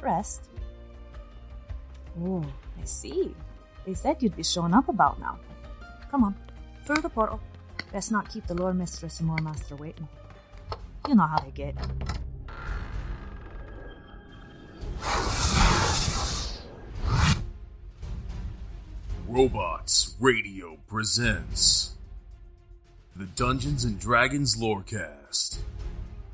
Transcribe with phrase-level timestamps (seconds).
[0.00, 0.48] Short rest?
[2.22, 2.44] Oh,
[2.80, 3.34] I see.
[3.86, 5.38] They said you'd be showing up about now.
[6.10, 6.34] Come on,
[6.84, 7.40] through the portal.
[7.92, 10.08] Best not keep the lore mistress and lore master waiting.
[11.08, 11.74] You know how they get.
[19.26, 21.92] Robots Radio presents
[23.16, 25.59] the Dungeons and Dragons Lorecast.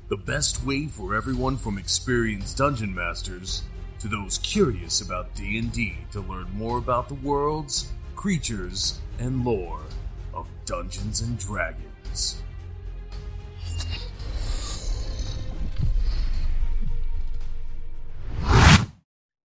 [0.09, 3.63] The best way for everyone from experienced dungeon masters
[3.99, 9.81] to those curious about D&D to learn more about the worlds, creatures, and lore
[10.33, 12.41] of Dungeons and Dragons.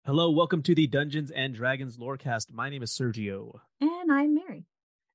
[0.04, 2.52] Hello, welcome to the Dungeons and Dragons Lorecast.
[2.52, 4.66] My name is Sergio, And I'm Mary.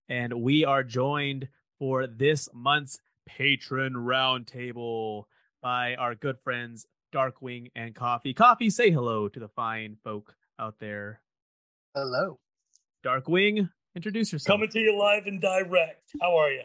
[0.07, 5.25] and we are joined for this month's patron roundtable
[5.66, 8.35] by our good friends Darkwing and Coffee.
[8.35, 11.22] Coffee, say hello to the fine folk out there.
[11.95, 12.38] Hello.
[13.03, 14.59] Darkwing, introduce yourself.
[14.59, 16.11] Coming to you live and direct.
[16.22, 16.61] How are you?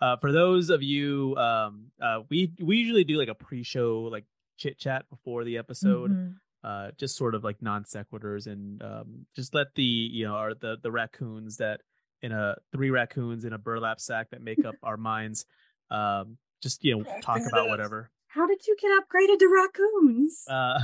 [0.00, 4.24] Uh, for those of you, um, uh, we we usually do like a pre-show like
[4.58, 6.10] chit chat before the episode.
[6.10, 6.34] Mhm.
[6.64, 10.52] uh just sort of like non sequiturs and um just let the you know our
[10.54, 11.82] the the raccoons that
[12.22, 15.44] in a three raccoons in a burlap sack that make up our minds
[15.90, 20.44] um just you know talk about whatever How did you get upgraded to raccoons?
[20.48, 20.80] uh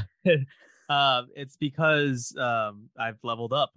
[0.88, 3.72] uh it's because um i've leveled up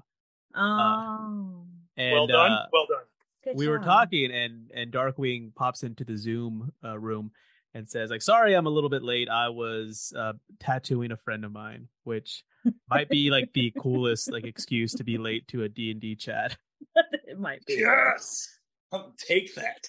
[0.55, 1.65] oh.
[1.97, 2.51] and well done.
[2.51, 3.03] uh, well done.
[3.43, 7.31] Good we were talking and and darkwing pops into the zoom uh, room
[7.73, 11.45] and says like sorry i'm a little bit late i was uh tattooing a friend
[11.45, 12.43] of mine which
[12.89, 16.57] might be like the coolest like excuse to be late to a d&d chat
[17.27, 17.75] it might be.
[17.75, 18.59] Yes.
[18.91, 19.87] I'll take that.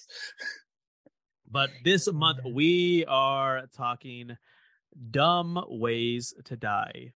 [1.49, 4.37] But this month we are talking
[5.11, 7.13] dumb ways to die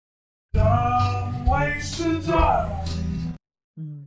[3.78, 4.06] Mhm,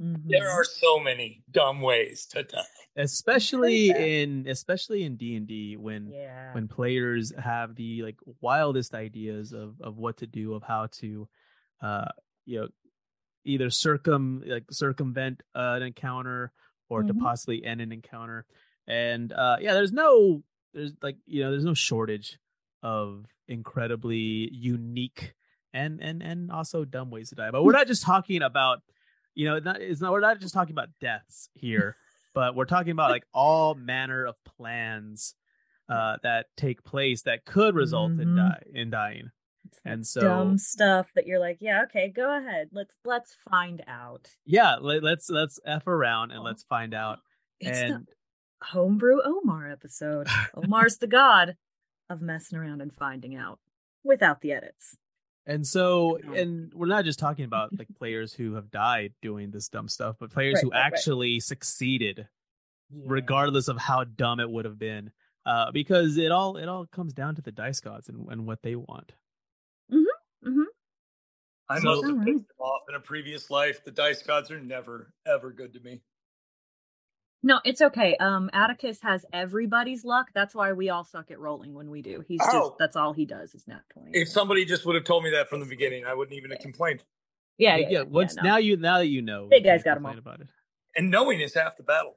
[0.00, 0.22] mhm.
[0.28, 2.62] There are so many dumb ways to die.
[2.96, 4.00] especially that.
[4.00, 6.52] in especially in d&d when Yeah.
[6.54, 11.28] when players have the like wildest ideas of of what to do of how to
[11.82, 12.08] uh
[12.46, 12.68] you know
[13.44, 16.52] either circum like circumvent uh, an encounter
[16.88, 17.20] or to Mhm.
[17.20, 18.46] possibly end an encounter
[18.86, 20.42] and uh yeah there's no
[20.74, 22.38] there's like you know there's no shortage
[22.82, 25.34] of incredibly unique
[25.72, 28.78] and and and also dumb ways to die but we're not just talking about
[29.34, 31.96] you know not, it's not we're not just talking about deaths here
[32.34, 35.34] but we're talking about like all manner of plans
[35.88, 38.36] uh, that take place that could result in Mhm.
[38.36, 39.30] die in dying.
[39.84, 42.70] And so- dumb stuff that you're like, yeah, okay, go ahead.
[42.72, 44.28] Let's let's find out.
[44.44, 46.42] Yeah, let, let's let's f around and Oh.
[46.42, 47.20] let's find out.
[47.60, 48.06] It's and the
[48.62, 50.26] homebrew Omar episode.
[50.54, 51.56] Omar's the god
[52.10, 53.58] of messing around and finding out
[54.04, 54.96] without the edits.
[55.46, 59.68] and so and we're not just talking about like players who have died doing this
[59.68, 60.86] dumb stuff, but players Right, who right, right.
[60.86, 62.28] actually succeeded,
[62.90, 63.04] Yeah.
[63.06, 65.10] regardless of how dumb it would have been.
[65.44, 68.62] Uh, because it all it all comes down to the dice gods and, and what
[68.62, 69.12] they want.
[69.92, 70.62] Mm-hmm.
[71.68, 73.84] I So- must have pissed them off in a previous life.
[73.84, 76.00] The dice gods are never, ever good to me.
[77.42, 78.16] No, it's okay.
[78.16, 80.28] Um, Atticus has everybody's luck.
[80.34, 82.24] That's why we all suck at rolling when we do.
[82.26, 82.52] He's Oh.
[82.70, 84.10] just that's all he does is nat twenty.
[84.18, 86.60] If somebody just would have told me that from the beginning, I wouldn't even have
[86.60, 87.04] complained.
[87.58, 88.42] yeah, Like, yeah, yeah, once no.
[88.42, 90.02] now you now that you know, Big guys can't all.
[90.12, 90.48] complain about it.
[90.96, 92.16] And knowing is half the battle.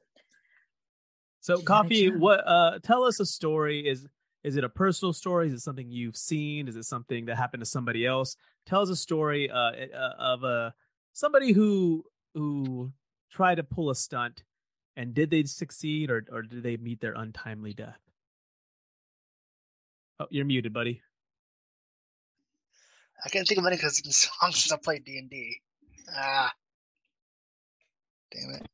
[1.42, 2.10] So, coffee.
[2.12, 2.42] What?
[2.46, 3.88] Uh, tell us a story.
[3.88, 4.08] Is
[4.44, 5.48] is it a personal story?
[5.48, 6.68] Is it something you've seen?
[6.68, 8.36] Is it something that happened to somebody else?
[8.66, 10.74] Tell us a story uh, uh, of a
[11.14, 12.92] somebody who who
[13.32, 14.44] tried to pull a stunt,
[15.00, 18.00] and did they succeed or or did they meet their untimely death?
[20.20, 21.02] Oh, you're muted, buddy.
[23.26, 25.30] I can't think of any because it's been so long since I played D and
[25.30, 25.62] D.
[26.14, 26.52] Ah,
[28.32, 28.68] damn it.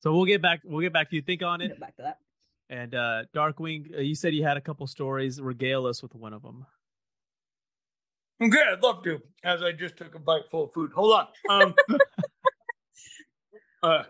[0.00, 0.60] So we'll get back.
[0.64, 1.20] We'll get back to you.
[1.20, 1.68] Think on it.
[1.68, 2.18] Get back to that.
[2.70, 5.42] And uh, Darkwing, uh, you said you had a couple stories.
[5.42, 6.64] Regale us with one of them.
[8.42, 9.20] Okay, I'd love to.
[9.44, 10.92] As I just took a bite full of food.
[10.94, 11.26] Hold on.
[11.50, 11.74] Um,
[13.82, 14.04] uh,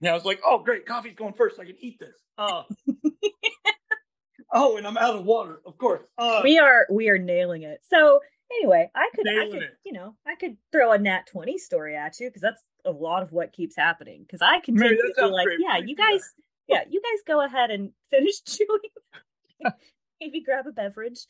[0.00, 1.58] yeah, I was like, oh great, coffee's going first.
[1.60, 2.14] I can eat this.
[2.36, 2.62] Uh,
[4.52, 6.02] oh, and I'm out of water, of course.
[6.18, 7.80] Uh, we are we are nailing it.
[7.88, 8.20] So
[8.52, 9.78] anyway, I could I could it.
[9.84, 13.22] you know I could throw a nat twenty story at you because that's a lot
[13.22, 14.22] of what keeps happening.
[14.22, 15.58] Because I can Mary, you to be like, great.
[15.60, 16.34] yeah, you guys,
[16.68, 19.72] yeah, you guys go ahead and finish chewing.
[20.20, 21.26] Maybe grab a beverage.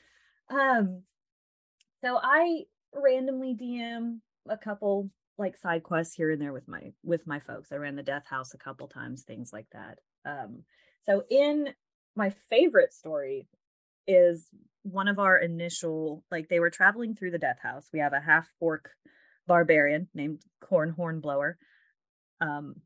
[0.50, 1.02] Um,
[2.02, 4.18] so I randomly DM
[4.48, 7.72] a couple like side quests here and there with my with my folks.
[7.72, 9.98] I ran the death house a couple times, things like that.
[10.24, 10.62] Um,
[11.04, 11.68] so in
[12.16, 13.48] my favorite story
[14.06, 14.48] is
[14.82, 17.88] one of our initial like they were traveling through the death house.
[17.92, 18.90] We have a half orc
[19.46, 21.58] barbarian named Corn Hornblower.
[22.40, 22.76] Um,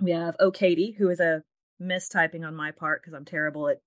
[0.00, 1.42] we have O'Katie, who is a
[1.80, 3.78] mistyping on my part because I'm terrible at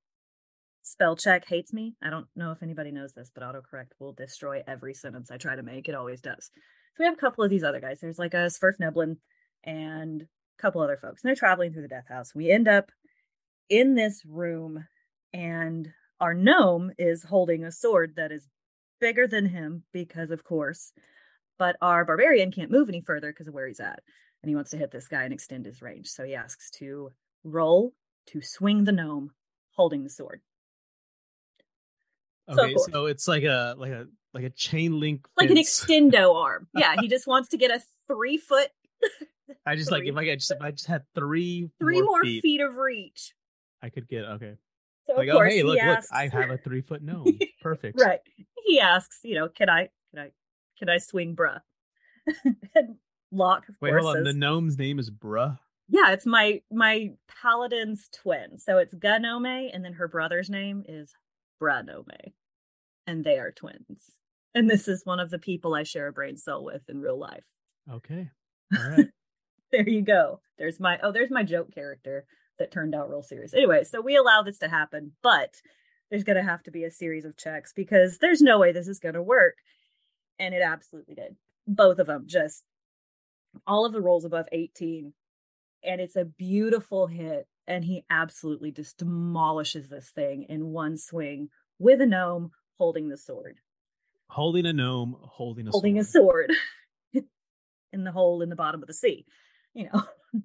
[0.81, 1.95] spell check hates me.
[2.01, 5.55] I don't know if anybody knows this, but autocorrect will destroy every sentence I try
[5.55, 5.89] to make.
[5.89, 6.51] It always does.
[6.95, 7.99] So we have a couple of these other guys.
[7.99, 9.17] There's like a Svirfneblin
[9.65, 11.21] and a couple other folks.
[11.21, 12.33] And they're traveling through the death house.
[12.33, 12.89] We end up
[13.69, 14.85] in this room,
[15.33, 15.89] and
[16.21, 18.47] our gnome is holding a sword that is
[19.01, 20.93] bigger than him because, of course,
[21.59, 23.99] but our barbarian can't move any further because of where he's at.
[24.41, 26.07] And he wants to hit this guy and extend his range.
[26.07, 27.09] So he asks to
[27.43, 27.93] roll
[28.27, 29.31] to swing the gnome
[29.71, 30.41] holding the sword.
[32.49, 32.89] So, Okay, course.
[32.91, 34.05] so it's like a like a
[34.35, 35.25] like a chain link.
[35.37, 36.67] Like an extendo arm.
[36.75, 38.69] Yeah, he just wants to get a three foot,
[39.65, 40.15] I just like if.
[40.15, 43.33] I could just if I just had three three more feet, feet of reach.
[43.81, 44.55] I could get okay.
[45.07, 47.39] So Like of oh hey he look asks, look I have a three foot gnome.
[47.61, 47.99] Perfect.
[47.99, 48.19] right.
[48.65, 50.31] He asks, you know, can I can I
[50.77, 51.59] can I swing bruh?
[52.75, 52.95] and
[53.31, 54.23] Locke, of Wait, course, hold on.
[54.23, 55.59] The gnome's name is Bruh.
[55.89, 57.11] yeah, it's my my
[57.41, 58.57] paladin's twin.
[58.57, 61.13] So it's Ganome, and then her brother's name is
[61.61, 62.33] Branome,
[63.05, 64.17] and they are twins.
[64.55, 67.19] And this is one of the people I share a brain cell with in real
[67.19, 67.43] life.
[67.91, 68.29] Okay.
[68.75, 69.07] All right.
[69.71, 70.39] there you go.
[70.57, 72.25] There's my oh, there's my joke character
[72.57, 73.53] that turned out real serious.
[73.53, 75.55] Anyway, so we allow this to happen, but
[76.09, 78.99] there's gonna have to be a series of checks because there's no way this is
[78.99, 79.55] gonna work.
[80.39, 81.35] And it absolutely did.
[81.67, 82.63] Both of them just
[83.67, 85.13] all of the rolls above 18.
[85.83, 87.47] And it's a beautiful hit.
[87.67, 91.49] And he absolutely just demolishes this thing in one swing
[91.79, 93.59] with a gnome holding the sword.
[94.27, 96.51] Holding a gnome, holding a holding sword.
[97.13, 97.25] a sword
[97.93, 99.25] in the hole in the bottom of the sea.
[99.73, 100.03] You know,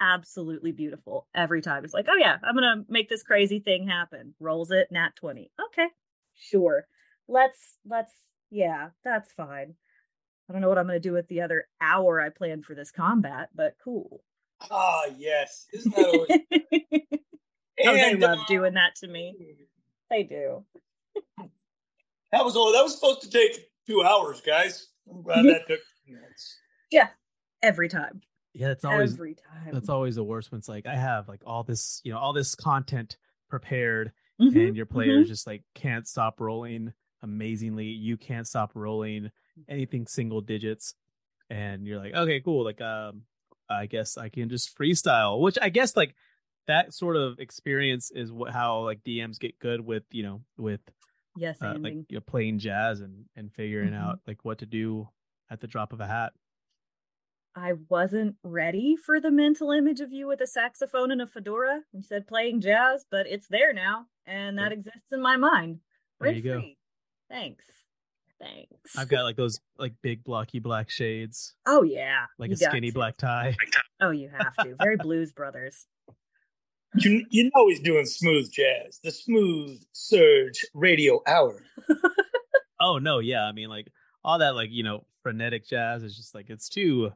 [0.00, 1.84] absolutely beautiful every time.
[1.84, 4.34] It's like, oh yeah, I'm gonna make this crazy thing happen.
[4.40, 5.50] Rolls it, nat 20.
[5.68, 5.88] Okay,
[6.34, 6.86] sure.
[7.28, 8.12] Let's let's
[8.50, 9.74] yeah, that's fine.
[10.48, 12.90] I don't know what I'm gonna do with the other hour I planned for this
[12.90, 14.22] combat, but cool.
[14.70, 15.66] ah, yes.
[15.72, 16.28] Isn't that always?
[17.86, 19.34] oh, they love uh, doing that to me.
[20.10, 20.64] They do.
[22.32, 22.72] That was all.
[22.72, 24.88] That was supposed to take two hours, guys.
[25.10, 26.58] I'm glad that took minutes.
[26.90, 27.08] Yeah,
[27.62, 28.22] every time.
[28.54, 29.72] Yeah, it's always every time.
[29.72, 32.32] that's always the worst when it's like I have like all this, you know, all
[32.32, 33.16] this content
[33.48, 36.92] prepared Mhm, and your players just like can't stop rolling
[37.22, 37.86] amazingly.
[37.86, 39.30] You can't stop rolling
[39.68, 40.94] anything single digits.
[41.50, 42.64] And you're like, okay, cool.
[42.64, 43.22] Like um
[43.70, 46.14] I guess I can just freestyle, which I guess like
[46.66, 50.80] that sort of experience is what how like DMs get good with, you know, with
[51.36, 54.00] yes, uh, like you know, playing jazz and and figuring Mhm.
[54.02, 55.08] out like what to do
[55.50, 56.32] at the drop of a hat.
[57.54, 61.82] I wasn't ready for the mental image of you with a saxophone and a fedora.
[61.92, 65.80] You said playing jazz, but it's there now, and that There- exists in my mind.
[66.20, 66.62] There Rent you go.
[67.28, 67.64] Thanks.
[68.40, 68.96] Thanks.
[68.98, 72.26] I've got like those like big blocky black shades, Oh yeah.
[72.38, 72.94] like you a skinny to.
[72.94, 73.56] black tie.
[74.00, 74.74] Oh, you have to.
[74.76, 75.86] Very Blues Brothers.
[76.96, 81.62] You, you know he's doing smooth jazz, the smooth surge radio hour.
[82.82, 83.44] Oh no, yeah.
[83.44, 83.86] I mean, like
[84.24, 87.12] all that, like you know, frenetic jazz is just like it's too.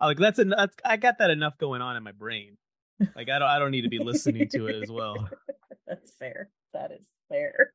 [0.00, 0.70] I like that's enough.
[0.84, 2.56] I got that enough going on in my brain.
[3.14, 5.28] Like I don't, I don't need to be listening to it as well.
[5.86, 6.50] That's fair.
[6.72, 7.72] That is fair.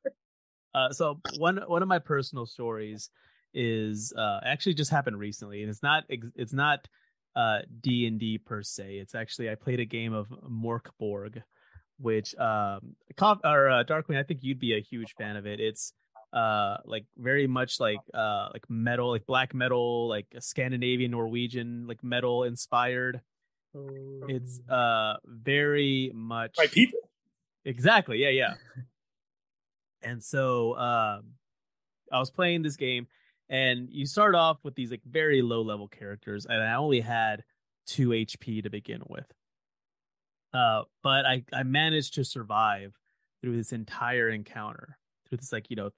[0.74, 3.10] Uh, so one one of my personal stories
[3.54, 6.88] is uh, actually just happened recently, and it's not it's not
[7.36, 8.96] uh, D and D per se.
[8.96, 11.42] It's actually I played a game of Mörk Borg,
[12.00, 14.18] which um, Cof- or uh, Darkwing.
[14.18, 15.60] I think you'd be a huge fan of it.
[15.60, 15.94] It's
[16.34, 21.86] uh like very much like uh like metal like black metal like a scandinavian norwegian
[21.88, 23.22] like metal inspired
[24.28, 27.00] it's uh very much My people.
[27.66, 28.20] Exactly.
[28.20, 28.54] Yeah, yeah.
[30.04, 31.24] and so um
[32.12, 33.08] I was playing this game
[33.50, 37.44] and you start off with these like very low level characters and I only had
[37.88, 39.26] 2 HP to begin with.
[40.54, 42.94] Uh but I I managed to survive
[43.42, 44.98] through this entire encounter.
[45.28, 45.90] Through this like, you know,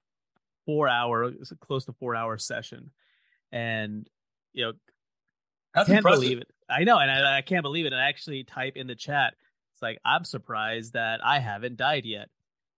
[0.66, 2.90] four hour, close to four hour session,
[3.52, 4.08] and
[4.52, 4.72] you know,
[5.74, 6.20] That's can't impressive.
[6.22, 6.48] believe it.
[6.68, 7.92] I know, and I, I can't believe it.
[7.92, 9.34] And I actually type in the chat.
[9.74, 12.28] It's like I'm surprised that I haven't died yet,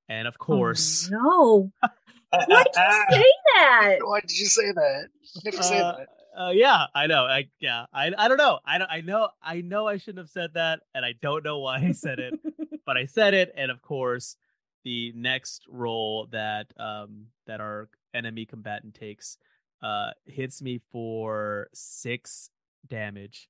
[0.08, 1.88] and of course, Oh, no.
[2.32, 3.98] Why'd you say that?
[4.02, 5.08] Why did you say that?
[5.34, 6.08] Why did you say uh, that?
[6.38, 7.24] uh, yeah, I know.
[7.24, 8.60] I yeah, I I don't know.
[8.64, 8.90] I don't.
[8.90, 9.28] I know.
[9.42, 12.38] I know I shouldn't have said that, and I don't know why I said it,
[12.86, 14.36] but I said it, and of course,
[14.84, 19.38] the next roll that um that our enemy combatant takes
[19.82, 22.50] uh hits me for six
[22.86, 23.48] damage,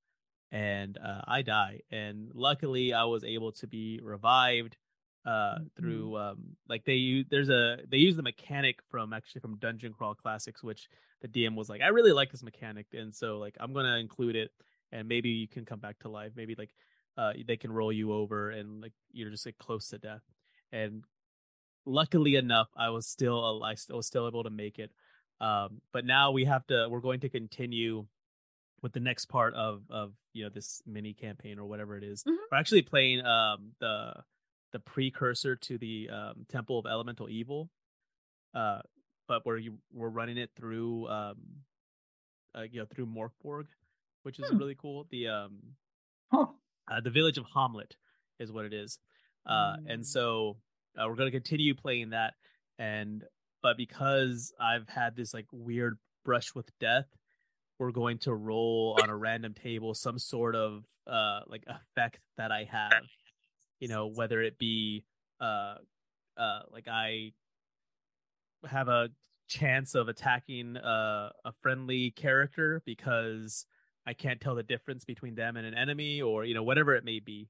[0.50, 1.80] and uh, I die.
[1.90, 4.76] And luckily, I was able to be revived
[5.26, 9.56] uh through um like they use there's a they use the mechanic from actually from
[9.56, 10.88] dungeon crawl classics which
[11.20, 14.34] the dm was like i really like this mechanic and so like i'm gonna include
[14.34, 14.50] it
[14.92, 16.70] and maybe you can come back to life maybe like
[17.18, 20.22] uh they can roll you over and like you're just like close to death
[20.72, 21.04] and
[21.84, 24.90] luckily enough i was still i still was still able to make it
[25.42, 28.06] um but now we have to we're going to continue
[28.82, 32.22] with the next part of of you know this mini campaign or whatever it is.
[32.24, 32.36] Mhm.
[32.50, 34.14] we're actually playing um the
[34.72, 37.70] the precursor to the um temple of elemental evil
[38.54, 38.80] uh
[39.28, 41.36] but where you we're running it through um
[42.56, 43.68] uh, you know through Mörk Borg
[44.22, 44.58] which is Hmm.
[44.58, 45.76] really cool the um
[46.32, 46.46] Huh.
[46.90, 47.92] uh, the village of Hommlet
[48.38, 48.98] is what it is.
[49.46, 50.06] Uh, and Mm.
[50.06, 50.56] so
[50.98, 52.34] uh, we're going to continue playing that.
[52.78, 53.24] And
[53.62, 57.06] but because I've had this like weird brush with death,
[57.78, 62.52] we're going to roll on a random table some sort of uh like effect that
[62.52, 63.04] I have.
[63.80, 65.04] You know, whether it be
[65.40, 65.76] uh
[66.36, 67.32] uh like I
[68.68, 69.10] have a
[69.48, 73.66] chance of attacking uh, a friendly character because
[74.06, 77.04] I can't tell the difference between them and an enemy, or you know whatever it
[77.04, 77.48] may be.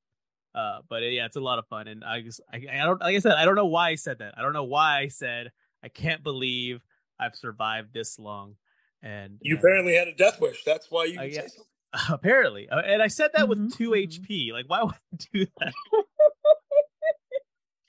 [0.54, 3.14] Uh, but yeah, it's a lot of fun, and I just I, I don't like
[3.14, 4.34] I said I don't know why I said that.
[4.36, 5.52] I don't know why I said
[5.84, 6.82] I can't believe
[7.18, 8.56] I've survived this long.
[9.02, 10.64] And You and- apparently had a death wish.
[10.64, 11.46] That's why you Uh, yeah.
[11.94, 12.14] Say something.
[12.14, 13.94] apparently, Uh, and I said that Mhm, with 2 mhm.
[13.94, 14.52] HP.
[14.52, 15.72] Like, why would I do that?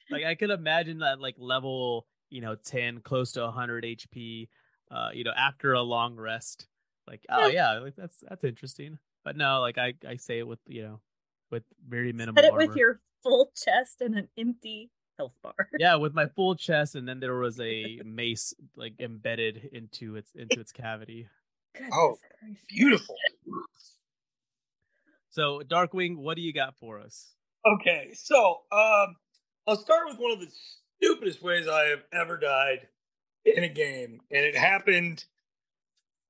[0.09, 4.49] like, I could imagine that like level, you know, ten, close to 100 HP.
[4.89, 6.67] Uh, you know, after a long rest.
[7.07, 8.99] Like, oh yeah, like that's that's interesting.
[9.23, 11.01] But no, like I I say it with you know,
[11.49, 12.41] with very minimal.
[12.41, 12.67] Said it armor.
[12.67, 15.69] with your full chest and an empty health bar.
[15.79, 20.31] yeah, with my full chest, and then there was a mace like embedded into its
[20.35, 21.27] into its cavity.
[21.73, 22.63] Goodness Oh, gracious.
[22.69, 23.15] Beautiful.
[25.31, 27.31] So, Darkwing, what do you got for us?
[27.65, 29.15] Okay, so um,
[29.67, 30.51] I'll start with one of the
[31.01, 32.87] stupidest ways I have ever died
[33.45, 35.23] in a game, and it happened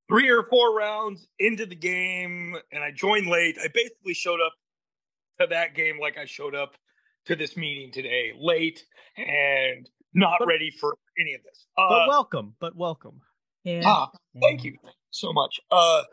[0.07, 3.57] three or four rounds into the game, and I joined late.
[3.61, 4.53] I basically showed up
[5.39, 6.75] to that game like I showed up
[7.25, 8.83] to this meeting today, late
[9.17, 11.65] and not But- ready for any of this.
[11.75, 13.21] But Uh, welcome, but welcome.
[13.63, 13.81] Yeah.
[13.85, 14.77] Ah, thank you
[15.11, 15.59] so much.
[15.71, 16.03] Uh,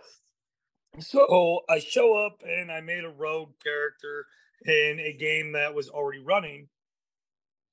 [1.01, 4.27] so oh, I show up and I made a rogue character
[4.65, 6.69] in a game that was already running,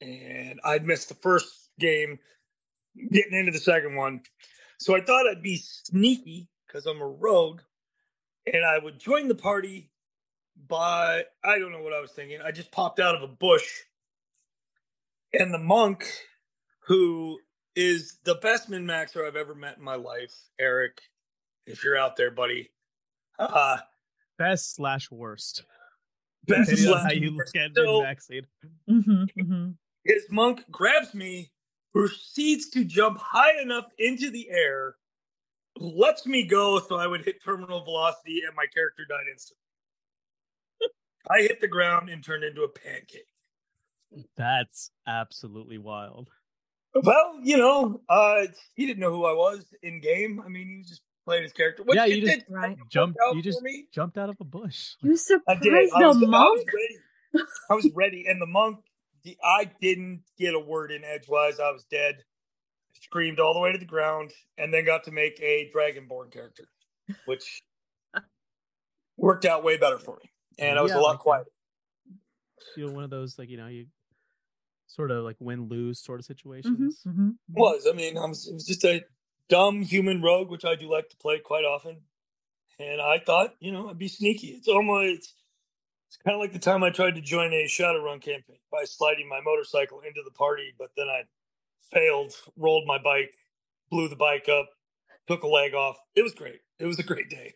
[0.02, 2.20] and I'd missed the first game,
[3.12, 4.22] getting into the second one.
[4.80, 7.62] So I thought I'd be sneaky because I'm a rogue,
[8.46, 9.90] and I would join the party.
[10.68, 12.40] But I don't know what I was thinking.
[12.42, 13.68] I just popped out of a bush,
[15.34, 16.08] and the monk,
[16.88, 17.40] who
[17.76, 21.02] is the best min maxer I've ever met in my life, Eric.
[21.66, 22.70] If you're out there, buddy,
[23.40, 23.78] uh,
[24.38, 25.64] Best slash worst.
[26.46, 27.56] best Depending slash how you worst.
[27.56, 28.46] look at So- min-maxing.
[28.90, 29.70] Mm-hmm, mm-hmm.
[30.04, 31.52] his monk grabs me,
[31.94, 34.96] proceeds to jump high enough into the air,
[35.78, 39.62] lets me go so I would hit terminal velocity, and my character died instantly.
[41.30, 43.28] I hit the ground and turned into a pancake.
[44.38, 46.30] That's absolutely wild.
[46.94, 50.42] Well, you know, uh, he didn't know who I was in game.
[50.46, 51.84] I mean, he was just playing his character.
[51.84, 52.78] Which Yeah, you just did Right.
[52.90, 53.20] Jumped.
[53.28, 53.88] out You just me.
[53.92, 54.94] jumped out of a bush.
[55.04, 55.74] You I surprised did.
[55.94, 56.70] I was, the I was monk?
[56.74, 57.46] ready.
[57.70, 58.78] I was ready, and the monk.
[59.24, 61.60] The, I didn't get a word in edgewise.
[61.60, 62.24] I was dead.
[63.02, 66.64] Screamed all the way to the ground, and then got to make a dragonborn character,
[67.26, 67.62] which
[69.18, 70.30] worked out way better for me.
[70.60, 71.50] And I was Yeah, a lot like, quieter.
[72.78, 73.88] You know, one of those like you know you
[74.88, 77.02] sort of like win lose sort of Mm-hmm, situations.
[77.08, 77.30] mm-hmm.
[77.54, 78.48] Was I mean, I was.
[78.48, 79.04] It was just a
[79.50, 82.02] dumb human rogue, which I do like to play quite often.
[82.80, 84.48] And I thought, you know, I'd be sneaky.
[84.48, 85.34] It's almost it's,
[86.10, 89.30] it's kind of like the time I tried to join a Shadowrun campaign by sliding
[89.30, 91.24] my motorcycle into the party, but then I
[91.92, 93.34] failed, rolled my bike,
[93.90, 94.68] blew the bike up,
[95.28, 95.98] took a leg off.
[96.16, 96.60] It was great.
[96.80, 97.54] It was a great day.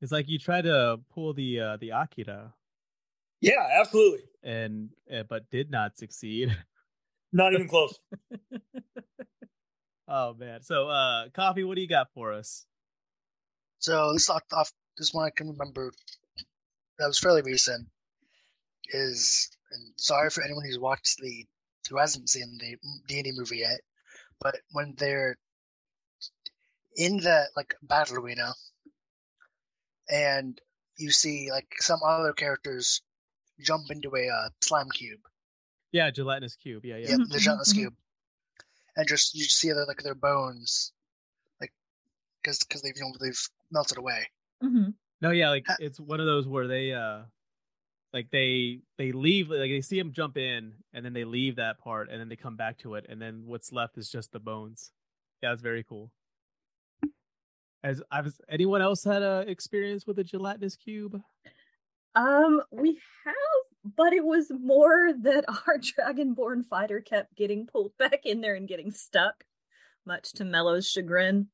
[0.00, 2.52] It's like you try to pull the uh, the Akira
[3.40, 4.24] Yeah, absolutely.
[4.42, 6.56] and uh, but did not succeed.
[7.32, 7.98] Not even close.
[10.08, 10.62] Oh man.
[10.62, 12.66] So uh coffee, what do you got for us?
[13.78, 15.92] So this off, off this one I can remember
[16.98, 17.88] that was fairly recent
[18.88, 21.46] is and sorry for anyone who's watched the
[21.90, 22.76] who hasn't seen the
[23.08, 23.80] D and D movie yet,
[24.40, 25.36] but when they're
[26.96, 28.54] in the like battle arena
[30.08, 30.60] and
[30.96, 33.02] you see like some other characters
[33.60, 35.20] jump into a uh, slime cube.
[35.92, 36.84] Yeah, gelatinous cube.
[36.84, 37.10] Yeah, yeah.
[37.10, 37.80] Yep, the gelatinous mhm, mhm.
[37.80, 37.94] cube,
[38.96, 40.92] and just you see their like their bones,
[41.60, 41.72] like
[42.42, 44.28] because because they've you know they've melted away.
[44.60, 47.22] hmm No, yeah, like Uh, it's one of those where they uh
[48.12, 51.78] like they they leave like they see him jump in and then they leave that
[51.78, 54.40] part and then they come back to it and then what's left is just the
[54.40, 54.92] bones.
[55.42, 56.12] Yeah, it's very cool.
[57.82, 61.20] As I've anyone else had a experience with a gelatinous cube?
[62.14, 63.34] Um, we have,
[63.84, 68.68] but it was more that our dragonborn fighter kept getting pulled back in there and
[68.68, 69.44] getting stuck,
[70.06, 71.48] much to Mello's chagrin.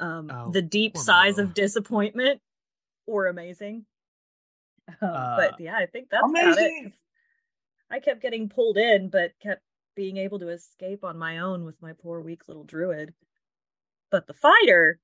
[0.00, 1.48] Um, Oh, the deep sighs Mello.
[1.48, 2.40] of disappointment
[3.06, 3.86] were amazing.
[5.00, 6.92] Um, Uh, but yeah, I think that's about it.
[7.90, 9.62] I kept getting pulled in, but kept
[9.94, 13.14] being able to escape on my own with my poor weak little druid.
[14.10, 15.00] But the fighter,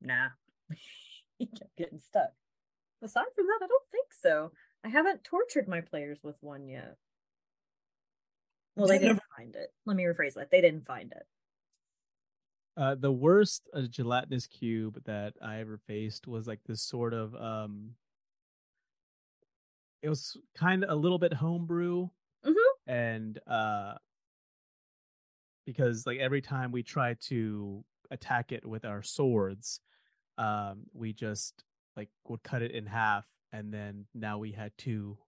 [0.00, 0.28] nah,
[1.38, 2.30] he kept getting stuck.
[3.02, 4.52] Aside from that, I don't think so.
[4.84, 6.96] I haven't tortured my players with one yet.
[8.76, 9.72] Well, they didn't find it.
[9.86, 10.50] Let me rephrase that.
[10.50, 11.26] They didn't find it.
[12.76, 17.34] Uh, the worst uh, gelatinous cube that I ever faced was like this sort of
[17.34, 17.96] um.
[20.00, 22.08] It was kind of a little bit homebrew,
[22.44, 22.54] Mhm.
[22.86, 23.94] and uh,
[25.66, 29.80] because like every time we tried to attack it with our swords,
[30.38, 31.64] um, we just
[31.96, 35.18] like would cut it in half, and then now we had two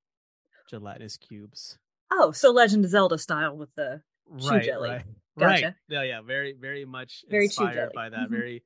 [0.69, 1.79] gelatinous cubes.
[2.11, 4.03] Oh, so Legend of Zelda style with the
[4.41, 4.91] Chew right, jelly.
[4.91, 5.03] right,
[5.39, 5.65] Gotcha.
[5.67, 5.75] right.
[5.89, 8.29] Yeah, yeah, very, very much Very inspired by that.
[8.29, 8.31] Mhm.
[8.31, 8.63] Very,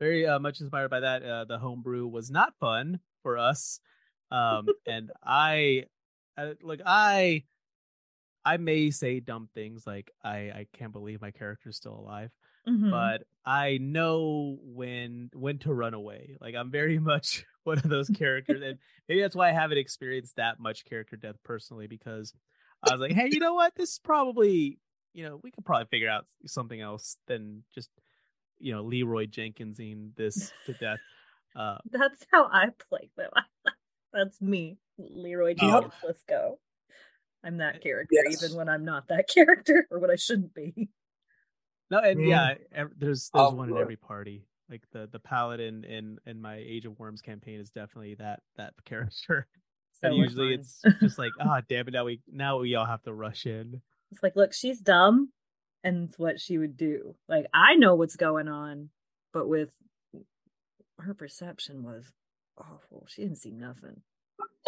[0.00, 1.22] very uh, much inspired by that.
[1.22, 3.80] Uh, the homebrew was not fun for us,
[4.30, 5.84] um, and I,
[6.36, 7.44] uh, like, I,
[8.44, 12.30] I may say dumb things like I, I can't believe my character's still alive,
[12.66, 12.90] Mhm.
[12.90, 16.36] but I know when when to run away.
[16.40, 18.78] Like I'm very much one of those characters, and
[19.08, 22.32] maybe that's why I haven't experienced that much character death personally because
[22.82, 23.74] I was like, hey, you know what?
[23.76, 24.78] This is probably
[25.14, 27.90] you know we could probably figure out something else than just
[28.58, 30.98] you know Leroy Jenkinsing this to death.
[31.56, 33.30] Uh, That's how I play them.
[34.12, 35.58] That's me, Leroy Yep.
[35.58, 35.92] Jenkins.
[36.04, 36.58] Let's go.
[37.44, 38.42] I'm that character, Yes.
[38.42, 40.88] even when I'm not that character, or what I shouldn't be.
[41.90, 42.28] no, and Mm.
[42.28, 42.54] yeah,
[42.96, 44.44] there's there's Oh, one in every party.
[44.70, 48.74] Like the the paladin in in my Age of Worms campaign is definitely that that
[48.84, 49.46] character.
[49.94, 53.02] So and usually it's just like, ah, damn it, now we now we all have
[53.02, 53.80] to rush in.
[54.12, 55.32] It's like, look, she's dumb,
[55.82, 57.16] and it's what she would do.
[57.28, 58.90] Like, I know what's going on,
[59.32, 59.70] but with
[60.98, 62.12] her perception was
[62.56, 63.06] awful.
[63.08, 64.02] She didn't see nothing.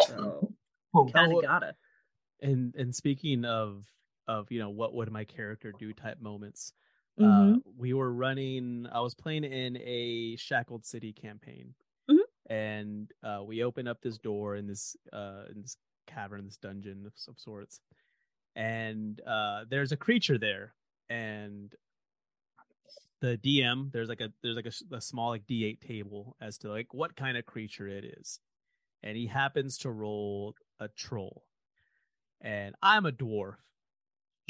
[0.07, 0.51] So
[0.93, 1.75] Oh, kind Oh, of gotta.
[2.41, 3.85] And and speaking of
[4.27, 6.73] of you know what would my character do type moments,
[7.19, 8.87] Uh, we were running.
[8.91, 11.75] I was playing in a Shackled City campaign,
[12.09, 12.23] Mhm.
[12.47, 17.05] and uh, we open up this door in this uh, in this cavern, this dungeon
[17.05, 17.79] of some sorts,
[18.55, 20.73] and uh, there's a creature there,
[21.09, 21.75] and
[23.21, 26.93] the DM there's like a there's like a small like D8 table as to like
[26.93, 28.39] what kind of creature it is,
[29.03, 31.45] and he happens to roll a troll,
[32.41, 33.57] and I'm a dwarf.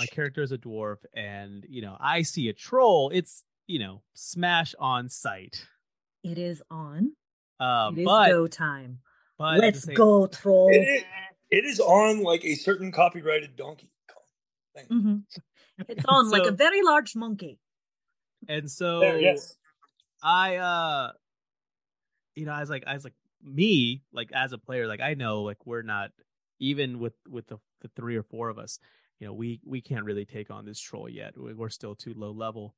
[0.01, 3.11] My character is a dwarf, and you know I see a troll.
[3.13, 5.63] It's you know smash on sight.
[6.23, 7.11] It is on.
[7.59, 8.99] Uh, it is but go time.
[9.37, 10.69] but Let's same- go, troll.
[10.71, 11.05] It, it,
[11.51, 14.23] it is on like a certain copyrighted Donkey Kong
[14.75, 14.85] thing.
[14.87, 17.59] hmm It's on like a very large monkey.
[18.47, 19.55] And so There, yes.
[20.23, 21.11] I uh
[22.35, 25.13] you know, I was like I was like me, like as a player, like I
[25.13, 26.09] know like we're not
[26.59, 28.79] even with with the, the three or four of us,
[29.21, 31.37] you know, we we can't really take on this troll yet.
[31.37, 32.75] We- We're still too low level.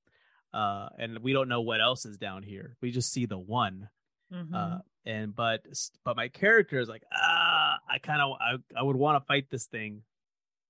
[0.53, 2.75] Uh and we don't know what else is down here.
[2.82, 3.89] We just see the one.
[4.32, 4.53] Mhm.
[4.53, 5.65] Uh and but
[6.03, 9.49] but my character is like, ah, I kind of I, I would want to fight
[9.49, 10.03] this thing.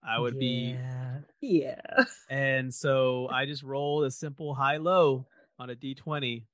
[0.03, 1.19] I would be yeah.
[1.41, 2.03] Yeah.
[2.29, 5.25] and so I just rolled a simple high low
[5.59, 6.45] on a d20.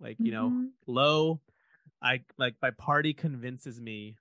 [0.00, 0.68] Like, you know, Mhm.
[0.86, 1.40] low.
[2.02, 4.16] I like my party convinces me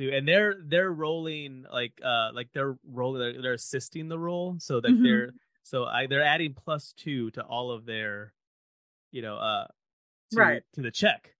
[0.00, 4.56] to and they're they're rolling like uh like they're rolling they're, they're assisting the roll
[4.58, 5.02] so that Mhm.
[5.04, 5.30] they're
[5.62, 8.32] so I they're adding plus 2 to all of their
[9.12, 9.66] you know uh
[10.32, 10.62] to, Right.
[10.74, 11.34] to the check.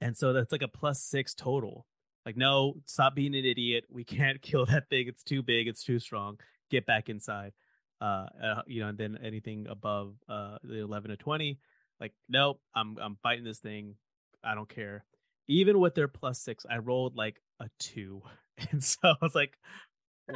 [0.00, 1.86] And so that's like a plus 6 total.
[2.24, 3.84] Like no, stop being an idiot.
[3.90, 5.08] We can't kill that thing.
[5.08, 6.38] It's too big, it's too strong.
[6.70, 7.52] Get back inside.
[8.00, 11.58] uh, uh you know and then anything above uh the 11 to 20
[12.00, 13.96] like nope i'm i'm fighting this thing
[14.44, 15.04] i don't care
[15.48, 18.22] even with their plus six i rolled like a two.
[18.72, 19.56] And so i was like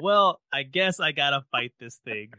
[0.01, 2.33] well i guess i gotta fight this thing.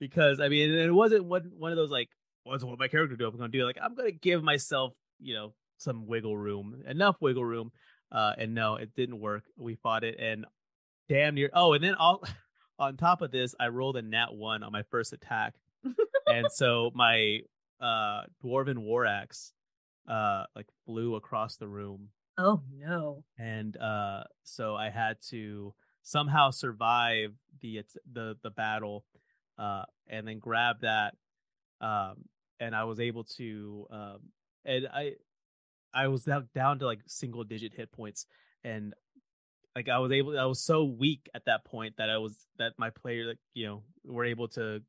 [0.00, 2.08] Because i mean it wasn't one one of those like
[2.44, 5.52] what's what my character do i'm gonna do like i'm gonna give myself you know
[5.76, 7.70] some wiggle room enough wiggle room.
[8.10, 9.44] Uh and no it didn't work.
[9.58, 10.46] We fought it and
[11.08, 12.22] damn near oh and then all
[12.78, 15.54] on top of this i rolled a nat one on my first attack.
[16.26, 17.40] And so my
[17.80, 19.52] uh dwarven war axe
[20.08, 22.08] uh like flew across the room.
[22.38, 23.24] Oh no.
[23.36, 29.04] and uh so i had to somehow survive the the the battle
[29.58, 31.14] uh and then grab that
[31.80, 32.24] um
[32.60, 34.18] and i was able to um
[34.64, 35.12] and i
[35.92, 38.26] i was down, down to like single digit hit points.
[38.64, 38.94] And
[39.74, 42.72] like i was able i was so weak at that point that i was that
[42.78, 44.80] my player like you know were able to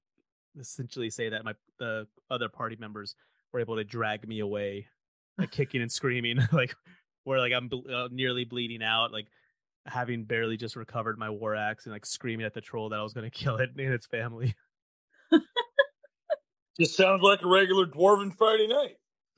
[0.59, 3.15] essentially say that my the other party members
[3.51, 4.87] were able to drag me away
[5.39, 6.75] like kicking and screaming like
[7.23, 9.27] where like i'm ble- uh, nearly bleeding out like
[9.85, 13.03] having barely just recovered my war axe and like screaming at the troll that i
[13.03, 14.53] was going to kill it and its family
[16.79, 18.95] Just sounds like a regular dwarven Friday night.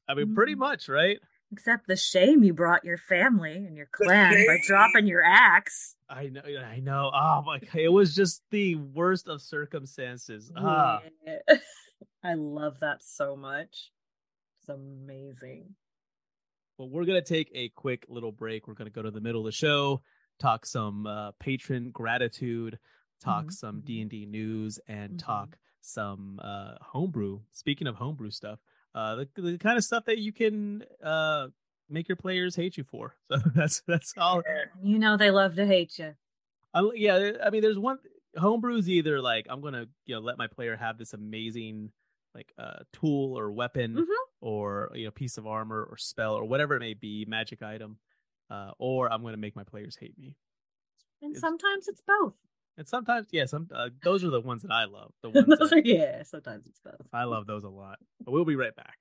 [0.07, 0.59] i mean pretty Mm.
[0.59, 1.19] much right
[1.53, 5.95] Except the shame you brought your family and your clan by dropping your axe.
[6.09, 11.01] i know i know oh my god it was just the worst of circumstances ah
[11.25, 11.37] Yeah.
[12.23, 13.89] I love that so much.
[14.59, 15.73] It's amazing.
[16.81, 18.67] Well, we're gonna take a quick little break.
[18.67, 20.01] We're gonna go to the middle of the show,
[20.39, 22.79] talk some uh, patron gratitude,
[23.19, 23.85] talk Mhm, some mhm.
[23.85, 25.17] D and D news, and Mhm.
[25.19, 27.41] talk some uh, homebrew.
[27.51, 28.57] Speaking of homebrew stuff,
[28.95, 31.49] uh, the, the kind of stuff that you can uh,
[31.87, 33.15] make your players hate you for.
[33.29, 34.41] So that's that's all.
[34.81, 36.15] You know they love to hate you.
[36.73, 37.99] I, yeah, I mean, there's one
[38.35, 41.91] homebrew's either like I'm gonna you know let my player have this amazing
[42.35, 44.05] like a tool or weapon Mhm.
[44.41, 47.97] or you know piece of armor or spell or whatever it may be magic item
[48.49, 50.35] uh or i'm going to make my players hate me
[51.21, 52.33] And It's- sometimes it's both.
[52.77, 55.69] and sometimes yeah some uh, those are the ones that i love the ones Those
[55.71, 57.05] that, are, yeah, sometimes it's both.
[57.13, 58.99] i love those a lot but we'll be right back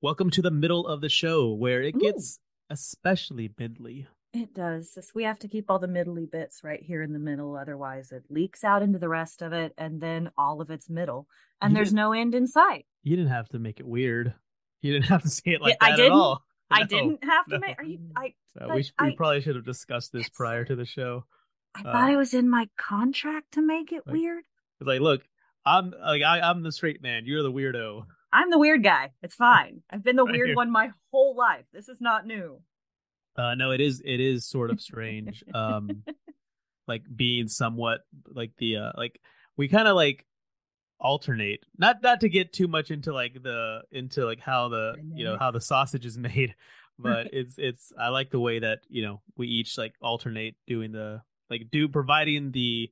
[0.00, 2.00] welcome to the middle of the show where it Ooh.
[2.00, 2.38] gets
[2.70, 4.96] especially middly It does.
[5.14, 8.24] We have to keep all the middly bits right here in the middle, otherwise it
[8.30, 11.26] leaks out into the rest of it, and then all of it's middle,
[11.60, 12.86] and You there's no end in sight.
[13.02, 14.34] you didn't have to make it weird
[14.80, 16.12] you didn't have to say it like I that didn't.
[16.12, 17.58] at all I didn't have to no.
[17.60, 17.78] make.
[17.78, 17.98] Are you?
[18.16, 18.34] I.
[18.58, 21.24] Uh, but we, we I- probably should have discussed this prior to the show
[21.74, 24.44] I Uh, thought it was in my contract to make it like- weird.
[24.80, 25.22] It's like, look,
[25.66, 27.26] I'm like I, I'm the straight man.
[27.26, 28.06] You're the weirdo.
[28.32, 29.12] I'm the weird guy.
[29.22, 29.82] It's fine.
[29.90, 30.56] I've been the Right weird here.
[30.56, 31.66] one my whole life.
[31.72, 32.60] This is not new.
[33.36, 35.42] Uh, no, it is it is sort of strange.
[35.54, 36.02] um,
[36.88, 39.20] like being somewhat like the uh, like
[39.56, 40.26] we kind of like
[41.00, 41.60] alternate.
[41.78, 45.36] Not not to get too much into like the into like how the you know
[45.38, 46.54] how the sausage is made,
[46.98, 50.92] but it's it's I like the way that you know we each like alternate doing
[50.92, 52.90] the like do providing the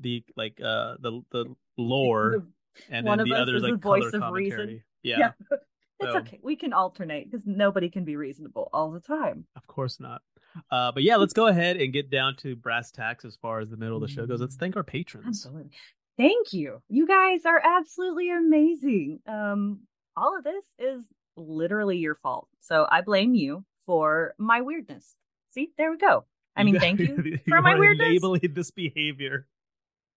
[0.00, 2.46] the like uh the the lore
[2.88, 4.82] and one then the us other is the like voice color of reason.
[5.02, 5.56] Yeah, Yeah.
[6.00, 6.40] It's So- okay.
[6.42, 9.46] We can alternate because nobody can be reasonable all the time.
[9.56, 10.22] Of course not.
[10.70, 13.70] Uh, but yeah, let's go ahead and get down to brass tacks as far as
[13.70, 14.40] the middle of the show goes.
[14.40, 15.26] Let's thank our patrons.
[15.46, 15.70] Absolutely.
[16.16, 16.82] Thank you.
[16.88, 19.20] You guys are absolutely amazing.
[19.26, 19.80] Um,
[20.16, 21.04] all of this is
[21.36, 22.48] literally your fault.
[22.60, 25.14] So I blame you for my weirdness.
[25.50, 26.24] See, there we go.
[26.56, 28.08] I mean, thank you for my weirdness.
[28.08, 29.46] Enabling this behavior.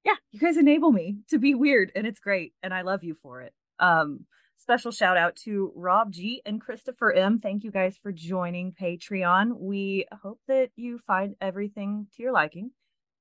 [0.03, 3.15] yeah, you guys enable me to be weird and it's great and I love you
[3.21, 3.53] for it.
[3.79, 4.25] Um
[4.57, 7.39] special shout out to Rob G and Christopher M.
[7.39, 9.57] Thank you guys for joining Patreon.
[9.59, 12.71] We hope that you find everything to your liking.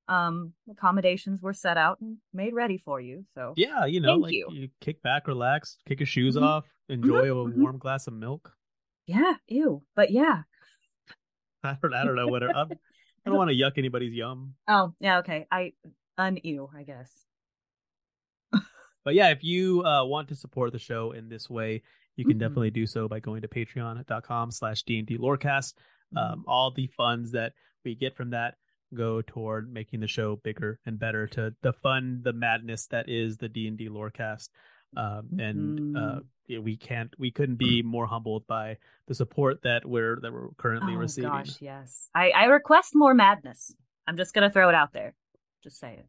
[0.09, 3.25] Um accommodations were set out and made ready for you.
[3.35, 4.69] So Yeah, you know, Thank like you.
[4.81, 6.43] kick back, relax, kick your shoes Mhm.
[6.43, 7.57] off, enjoy a mhm.
[7.57, 8.55] warm glass of milk.
[9.07, 9.83] yeah, ew.
[9.97, 10.43] But yeah.
[11.65, 12.43] I don't, I don't know what.
[12.43, 14.55] I'm, I don't want to yuck anybody's yum.
[14.69, 15.47] Oh, yeah, okay.
[15.51, 15.73] I
[16.19, 17.13] un ew, I guess.
[19.05, 21.83] But yeah, if you uh, want to support the show in this way,
[22.17, 22.41] you can Mhm.
[22.41, 25.75] definitely do so by going to patreon.com slash D&D Lorecast.
[26.15, 26.19] Mm-hmm.
[26.19, 28.57] Um, all the funds that we get from that
[28.95, 33.39] go toward making the show bigger and better to, to fund the madness that is
[33.39, 34.51] the D&D Lorecast.
[34.95, 36.25] Um, and uh, Mhm.
[36.49, 40.51] yeah, we can't, we couldn't be more humbled by the support that we're that we're
[40.59, 41.31] currently oh receiving.
[41.31, 42.11] gosh, yes.
[42.15, 43.75] I I request more madness.
[44.07, 45.15] I'm just gonna throw it out there.
[45.65, 46.07] Just say it.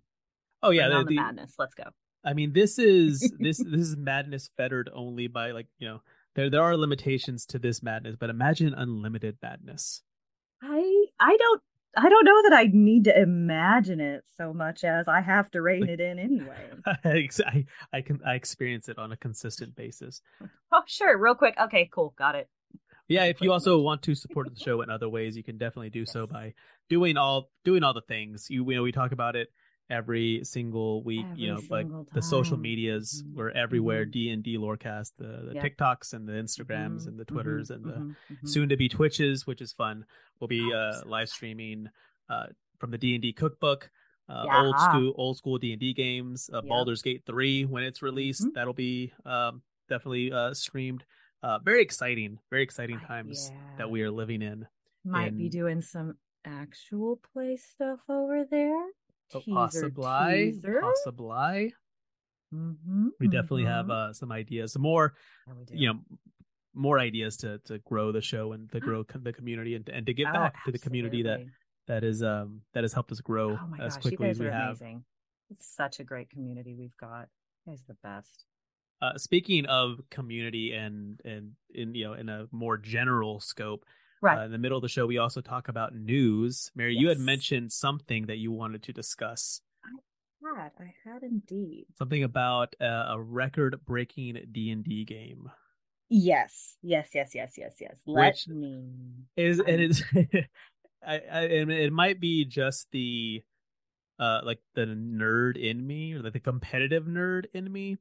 [0.62, 1.56] Oh yeah, the, the the- madness.
[1.58, 1.86] Let's go.
[2.26, 6.02] I mean, this is this this is madness fettered only by like you know
[6.36, 10.02] there there are limitations to this madness, but imagine unlimited madness.
[10.62, 11.62] I I don't
[11.96, 15.62] I don't know that I need to imagine it so much as I have to
[15.62, 16.72] rein it in anyway.
[16.86, 20.22] I, I can I experience it on a consistent basis.
[20.76, 21.16] Oh, sure.
[21.20, 21.54] Real quick.
[21.62, 22.16] Okay, cool.
[22.18, 22.50] Got it.
[23.08, 25.92] Yeah, if you also want to support the show in other ways, you can definitely
[25.92, 26.56] do so by
[26.90, 28.48] doing all doing all the things.
[28.50, 29.50] You, you know, we talk about it
[29.94, 31.26] every single week.
[31.32, 32.62] Every you know, like single the social time.
[32.62, 34.06] medias, Mhm, we're everywhere.
[34.06, 34.12] mhm.
[34.12, 35.64] D and D Lorecast, the, the Yep.
[35.64, 38.48] TikToks and the Instagrams Mhm, and the Twitters mhm, and the mhm, mhm.
[38.48, 40.06] soon to be Twitches, which is fun.
[40.40, 41.90] We'll be Oh, uh, so live streaming
[42.30, 42.48] uh,
[42.80, 43.90] from the D and D cookbook.
[44.30, 44.64] Uh, Yeah.
[44.64, 46.50] old school, old school D and D games.
[46.52, 46.70] Uh, Yep.
[46.70, 51.04] Baldur's Gate three when it's released, that'll be um, definitely uh, streamed.
[51.44, 53.78] Uh, very exciting, very exciting times yeah.
[53.80, 54.66] that we are living in.
[55.06, 58.86] Might be doing some actual play stuff over there.
[59.34, 60.82] Oh, Teaser, possibly, teaser.
[60.82, 61.74] possibly.
[62.54, 63.92] Mhm, We definitely have mhm.
[63.92, 65.16] uh, some ideas, some more,
[65.48, 66.00] Yeah, you know,
[66.74, 70.14] more ideas to to grow the show and to grow the community and and to
[70.14, 71.42] give Oh, back to the community that
[71.88, 74.46] that is um that has helped us grow Oh my as gosh, quickly as we
[74.48, 74.78] have.
[74.78, 75.06] amazing.
[75.50, 77.28] It's such a great community we've got.
[77.66, 78.46] You guys the best.
[79.02, 83.86] Uh, speaking of community and and in you know in a more general scope,
[84.24, 84.40] Right.
[84.40, 86.72] uh, in the middle of the show we also talk about news.
[86.76, 89.60] Mary, you had mentioned something that you wanted to discuss.
[89.84, 90.72] I had.
[90.80, 91.88] I had indeed.
[91.98, 95.52] Something about uh, a record-breaking D and D game.
[96.10, 96.78] Yes.
[96.82, 97.96] Yes, yes, yes, yes, yes.
[98.08, 98.86] Let Which me
[99.36, 100.02] Is and it's
[101.06, 103.44] I, I and it might be just the
[104.20, 107.98] uh like the nerd in me or like the competitive nerd in me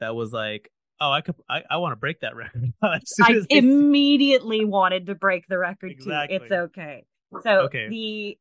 [0.00, 2.72] that was like, oh, I could I, I want to break that record.
[2.82, 6.10] I as I see- immediately wanted to break the record too.
[6.30, 7.04] It's okay.
[7.42, 7.88] So Okay.
[7.88, 8.38] the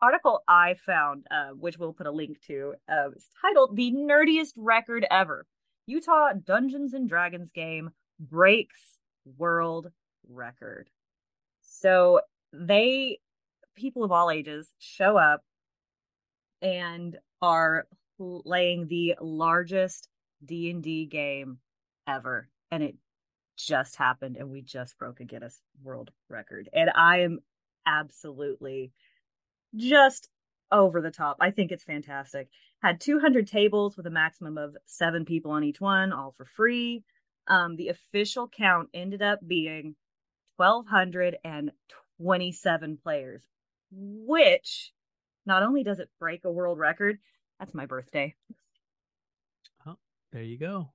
[0.00, 4.52] article I found, uh, which we'll put a link to, uh, is titled "The Nerdiest
[4.56, 5.46] Record Ever:
[5.86, 8.98] Utah Dungeons and Dragons Game Breaks
[9.36, 9.90] World
[10.28, 10.88] Record."
[11.62, 12.20] So
[12.52, 13.18] they,
[13.76, 15.42] people of all ages, show up
[16.60, 17.86] and are
[18.18, 20.08] playing the largest
[20.44, 21.58] D and D game
[22.06, 22.96] ever, and it
[23.56, 27.40] just happened, and we just broke a Guinness World Record, and I am
[27.86, 28.92] absolutely
[29.74, 30.28] just
[30.70, 31.38] over the top.
[31.40, 32.48] I think it's fantastic.
[32.82, 37.04] Had 200 tables with a maximum of seven people on each one, all for free.
[37.46, 39.96] Um, the official count ended up being
[40.56, 43.42] 1,227 players,
[43.90, 44.92] which
[45.44, 47.18] not only does it break a world record,
[47.58, 48.34] that's my birthday.
[49.86, 49.96] Oh,
[50.32, 50.90] there you go.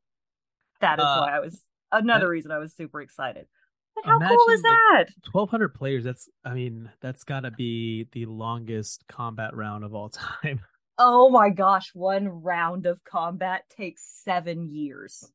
[0.81, 3.47] That is Uh, why I was another and- reason I was super excited.
[3.95, 4.93] But how cool is that?
[5.07, 6.03] like, Twelve hundred players.
[6.03, 10.09] That's I mean that's got to be the longest combat round of all
[10.43, 10.61] time.
[10.99, 15.31] Oh my gosh, one round of combat takes seven years.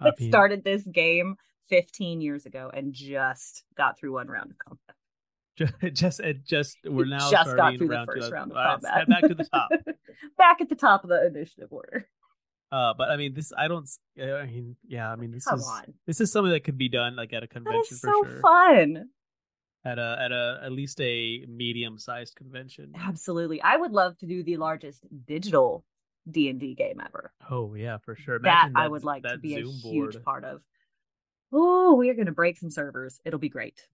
[0.00, 1.36] I I mean, started this game
[1.68, 4.96] 15 years ago and just got through one round of combat.
[5.56, 8.72] ju- just it just we're now just got through the first round of All right,
[8.82, 9.08] let's combat.
[9.08, 9.68] back to the top.
[10.38, 12.08] back at the top of the initiative order.
[12.72, 13.86] Uh, but I mean, this I don't.
[14.18, 15.12] I mean, yeah.
[15.12, 15.92] I mean, this Come is on.
[16.06, 18.40] this is something that could be done like at a convention is for so sure.
[18.40, 19.10] fun.
[19.84, 22.92] At a at a at least a medium sized convention.
[22.98, 23.60] Absolutely.
[23.60, 25.84] I would love to do the largest digital
[26.30, 27.32] D&D game ever.
[27.50, 28.38] Oh yeah, for sure.
[28.38, 30.24] that Imagine I would like to that be a Zoom huge board.
[30.24, 30.62] part of.
[31.52, 33.20] Oh, we are going to break some servers.
[33.26, 33.86] It'll be great.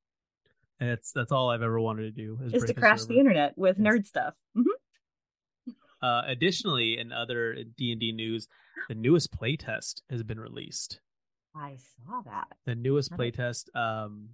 [0.79, 3.05] And it's that's all I've ever wanted to do is, Is to break a crash
[3.07, 3.87] the internet with Yes.
[3.87, 4.35] nerd stuff.
[4.57, 4.64] Mhm.
[6.01, 8.47] Uh, additionally, in other D and D news,
[8.89, 11.01] the newest playtest has been released.
[11.57, 12.47] I saw that.
[12.67, 14.31] The newest playtest um,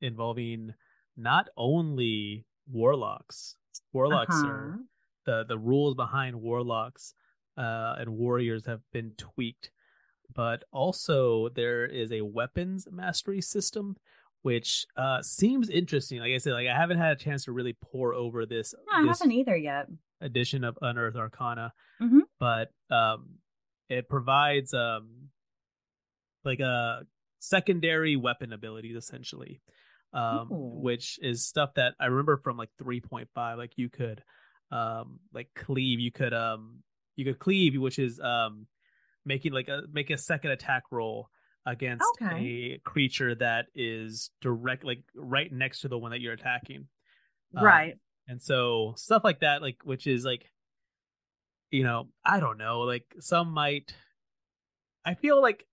[0.00, 0.74] involving
[1.16, 3.56] not only warlocks.
[3.92, 4.82] Warlocks are Uh-huh.
[5.26, 7.14] the the rules behind warlocks
[7.56, 9.70] uh, and warriors have been tweaked,
[10.34, 13.96] but also there is a weapons mastery system,
[14.42, 16.20] which uh, seems interesting.
[16.20, 18.98] Like I said, like I haven't had a chance to really pour over this No,
[18.98, 19.88] I this haven't either yet.
[20.20, 22.22] Edition of Unearthed Arcana, Mhm.
[22.38, 23.38] but um,
[23.88, 25.30] it provides um,
[26.44, 27.02] like a
[27.40, 29.60] secondary weapon abilities essentially,
[30.12, 33.58] um, which is stuff that I remember from like 3.5.
[33.58, 34.22] Like you could
[34.70, 36.82] um, like cleave, you could um,
[37.16, 38.66] you could cleave, which is um,
[39.24, 41.28] making like a make a second attack roll
[41.66, 42.74] against Okay.
[42.76, 46.86] a creature that is direct like right next to the one that you're attacking.
[47.56, 47.94] Um, right.
[48.28, 50.50] And so stuff like that like which is like
[51.70, 53.94] you know i don't know like some might
[55.04, 55.66] i feel like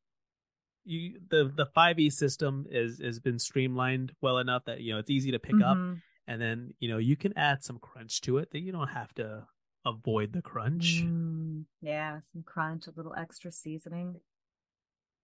[0.86, 5.10] you the the 5e system is has been streamlined well enough that you know it's
[5.10, 6.02] easy to pick up Mhm.
[6.28, 9.14] and then you know you can add some crunch to it that you don't have
[9.16, 9.46] to
[9.86, 14.20] avoid the crunch Mm, yeah, some crunch, a little extra seasoning.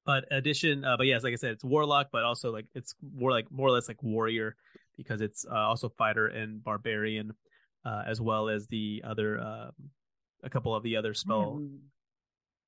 [0.06, 3.30] but addition uh, but yes like i said it's warlock but also like it's more
[3.32, 4.56] like more or less like warrior
[5.04, 7.32] because it's uh, also fighter and barbarian,
[7.86, 9.72] uh, as well as the other um,
[10.44, 11.80] a couple of the other spell Mm.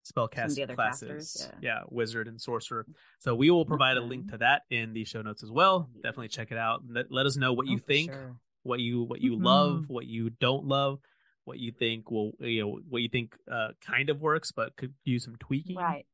[0.03, 1.09] spell cast classes.
[1.37, 1.81] casters, yeah.
[1.89, 2.85] wizard and sorcerer.
[3.19, 5.89] So we will provide a link to that in the show notes as well.
[5.95, 6.81] Definitely check it out.
[6.89, 8.35] Let, let us know what you Oh, think, sure.
[8.63, 9.43] what you what you Mhm.
[9.43, 10.99] love, what you don't love,
[11.45, 14.93] what you think will you know what you think uh, kind of works but could
[15.03, 15.77] use some tweaking.
[15.77, 16.05] Right.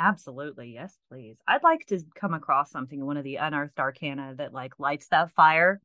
[0.00, 0.72] Absolutely.
[0.72, 1.36] Yes, please.
[1.46, 5.08] I'd like to come across something in one of the unearthed arcana that like lights
[5.08, 5.80] that fire,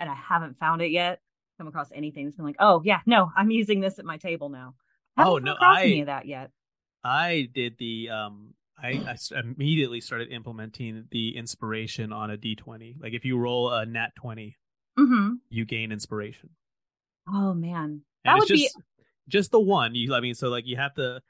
[0.00, 1.20] and I haven't found it yet.
[1.58, 4.48] Come across anything that's been like, oh yeah, no, I'm using this at my table
[4.48, 4.74] now.
[5.16, 6.50] Haven't Oh, come no, across I- any of that yet.
[7.04, 12.96] I did the um I, I immediately started implementing the inspiration on a d20.
[13.00, 14.56] Like if you roll a nat 20,
[14.98, 15.34] Mm-hmm.
[15.50, 16.50] you gain inspiration.
[17.28, 18.78] Oh man, And that it's would just
[19.28, 19.94] just the one.
[19.94, 21.20] You I mean so like you have to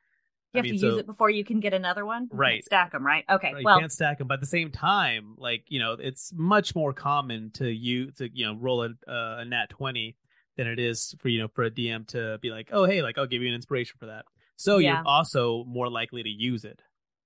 [0.55, 2.29] You I have mean, to so- use it before you can get another one.
[2.31, 2.63] Right.
[2.65, 3.25] Stack them, right?
[3.31, 3.55] Okay.
[3.55, 6.33] Right, well, you can't stack them, but at the same time, like you know, it's
[6.37, 10.17] much more common to you to you know roll a uh, a nat twenty
[10.59, 13.17] than it is for you know for a DM to be like, oh hey, like
[13.17, 14.27] I'll give you an inspiration for that.
[14.57, 14.99] So Yeah.
[14.99, 16.81] you're also more likely to use it.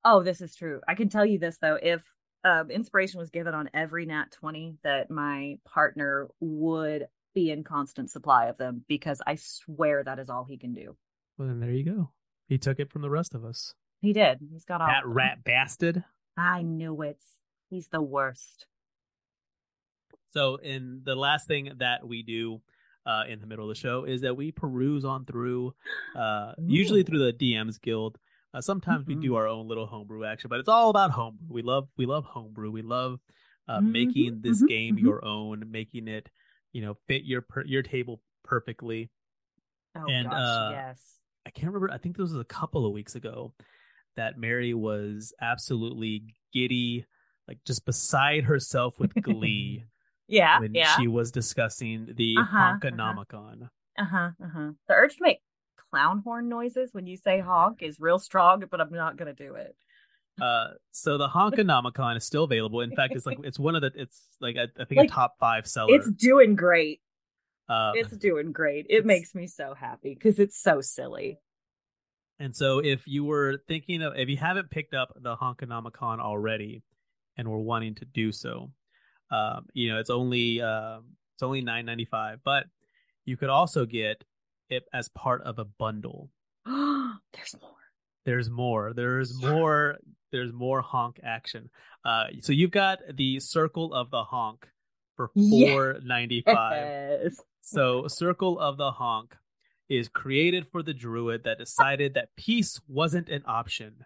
[0.05, 0.81] Oh, this is true.
[0.87, 2.03] I can tell you this though: if
[2.45, 8.09] um, inspiration was given on every nat twenty, that my partner would be in constant
[8.09, 10.97] supply of them because I swear that is all he can do.
[11.37, 12.11] Well, then there you go.
[12.49, 13.75] He took it from the rest of us.
[14.01, 14.39] He did.
[14.53, 14.89] He's got all.
[14.89, 16.05] That rat bastard.
[16.37, 17.19] I knew it.
[17.71, 18.67] He's the worst.
[20.33, 22.61] So, in the last thing that we do
[23.07, 25.75] uh, in the middle of the show is that we peruse on through,
[26.15, 28.19] uh, usually through the DM's Guild.
[28.53, 29.37] Uh, sometimes we do Mhm.
[29.37, 31.47] our own little homebrew action, but it's all about homebrew.
[31.51, 32.71] We love we love homebrew.
[32.71, 33.21] We love
[33.69, 35.01] uh, making Mhm, this mhm, game mhm.
[35.03, 36.31] your own, making it
[36.73, 39.11] you know fit your per- your table perfectly.
[39.95, 41.17] Oh And, gosh, uh, yes.
[41.47, 41.93] I can't remember.
[41.93, 43.55] I think this was a couple of weeks ago
[44.17, 47.07] that Mary was absolutely giddy,
[47.47, 49.85] like just beside herself with glee
[50.29, 50.97] Yeah, when yeah.
[50.97, 53.15] she was discussing the Uh-huh, uh-huh.
[53.97, 54.31] Uh huh.
[54.43, 54.71] Uh huh.
[54.89, 55.41] The urge to make
[55.91, 59.55] clown horn noises when you say honk is real strong, but I'm not gonna do
[59.55, 59.77] it.
[60.41, 62.81] Uh, so the Honkonomicon is still available.
[62.81, 65.13] In fact, it's like it's one of the it's like I, I think Like, a
[65.13, 65.95] top five seller.
[65.95, 67.01] It's doing great.
[67.69, 68.87] Uh, It's doing great.
[68.89, 71.39] It makes me so happy because it's so silly.
[72.39, 76.83] and so if you were thinking of if you haven't picked up the Honkonomicon already
[77.37, 78.71] and were wanting to do so,
[79.31, 82.65] um, you know it's only um it's only nine ninety five, but
[83.25, 84.23] you could also get
[84.71, 86.31] it as part of a bundle.
[86.67, 87.77] There's more.
[88.25, 89.97] there's more there's more
[90.33, 91.71] there's more honk action
[92.05, 94.67] uh so you've got the circle of the honk
[95.17, 96.73] for 495
[97.25, 97.41] Yes.
[97.67, 99.37] so circle of the honk
[99.89, 104.05] is created for the druid that decided that peace wasn't an option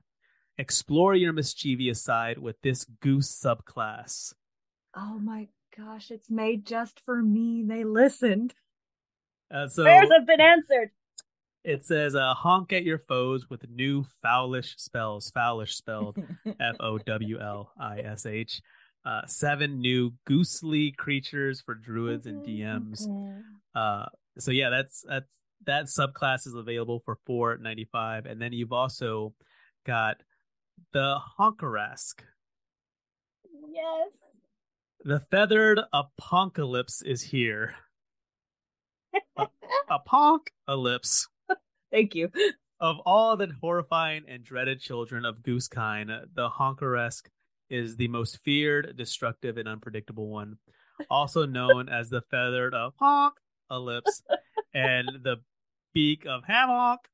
[0.58, 4.32] explore your mischievous side with this goose subclass
[4.94, 5.46] Oh my
[5.76, 7.62] gosh, it's made just for me.
[7.64, 8.54] They listened.
[9.54, 10.90] uh, so Prayers have been answered.
[11.62, 16.16] it says uh, honk at your foes with new foulish spells foulish spelled
[16.60, 18.60] F O W L I S H.
[19.04, 23.06] Uh, seven new goosely creatures for druids and DMs.
[23.74, 24.04] Uh,
[24.38, 25.26] so yeah, that's that's
[25.66, 29.34] that subclass is available for four ninety five, and then you've also
[29.86, 30.16] got
[30.92, 32.22] the Honkrasque.
[33.72, 34.10] Yes.
[35.04, 37.74] The feathered apocalypse is here.
[39.38, 39.46] A
[39.88, 41.28] Apocalypse.
[41.90, 42.30] Thank you.
[42.80, 47.28] Of all the horrifying and dreaded children of Goosekind, the Honkrasque
[47.70, 50.58] is the most feared, destructive, and unpredictable one,
[51.08, 54.22] also known as the feathered of Honkalypse
[54.74, 55.36] and the
[55.94, 57.08] beak of Havoc.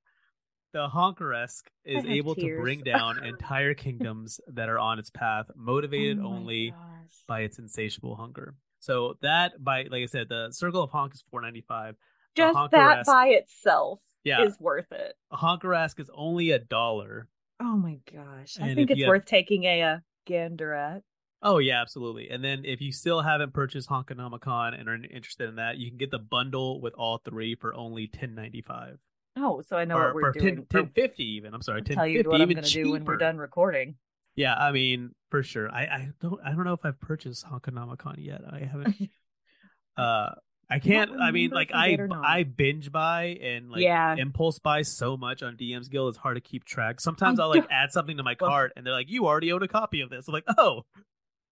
[0.73, 6.19] The Honkrasque is able to bring down entire kingdoms that are on its path, motivated
[6.21, 7.25] Oh only gosh.
[7.27, 8.55] by its insatiable hunger.
[8.81, 11.97] So that, by like I said, the Circle of Honk is four ninety five.
[12.35, 14.45] Just that by itself Yeah.
[14.45, 15.17] is worth it.
[15.31, 17.29] A Honkrasque is only a dollar.
[17.59, 18.59] Oh my gosh.
[18.61, 21.03] I And think it's you worth taking a, uh gander at.
[21.43, 22.29] Oh yeah, absolutely.
[22.31, 25.99] And then if you still haven't purchased Honkanomicon and are interested in that, you can
[25.99, 28.99] get the bundle with all three for only ten ninety five.
[29.39, 30.57] Oh, so I know or what we're doing.
[30.57, 31.55] 10, 1050 even.
[31.55, 33.39] I'm sorry, I'll ten tell you fifty what I'm even gonna do when we're done
[33.39, 33.97] recording.
[34.35, 35.71] Yeah, I mean for sure.
[35.71, 38.43] I, I don't I don't know if I've purchased Honkanomicon yet.
[38.51, 39.11] I haven't.
[39.97, 40.31] uh,
[40.69, 41.11] I can't.
[41.21, 42.25] I mean, like I did or not.
[42.25, 44.17] I binge buy and like Yeah.
[44.17, 46.09] impulse buy so much on DM's Guild.
[46.09, 47.01] It's hard to keep track.
[47.01, 49.63] Sometimes I I'll like add something to my cart and they're like, "You already own
[49.63, 50.85] a copy of this." I'm like, "Oh,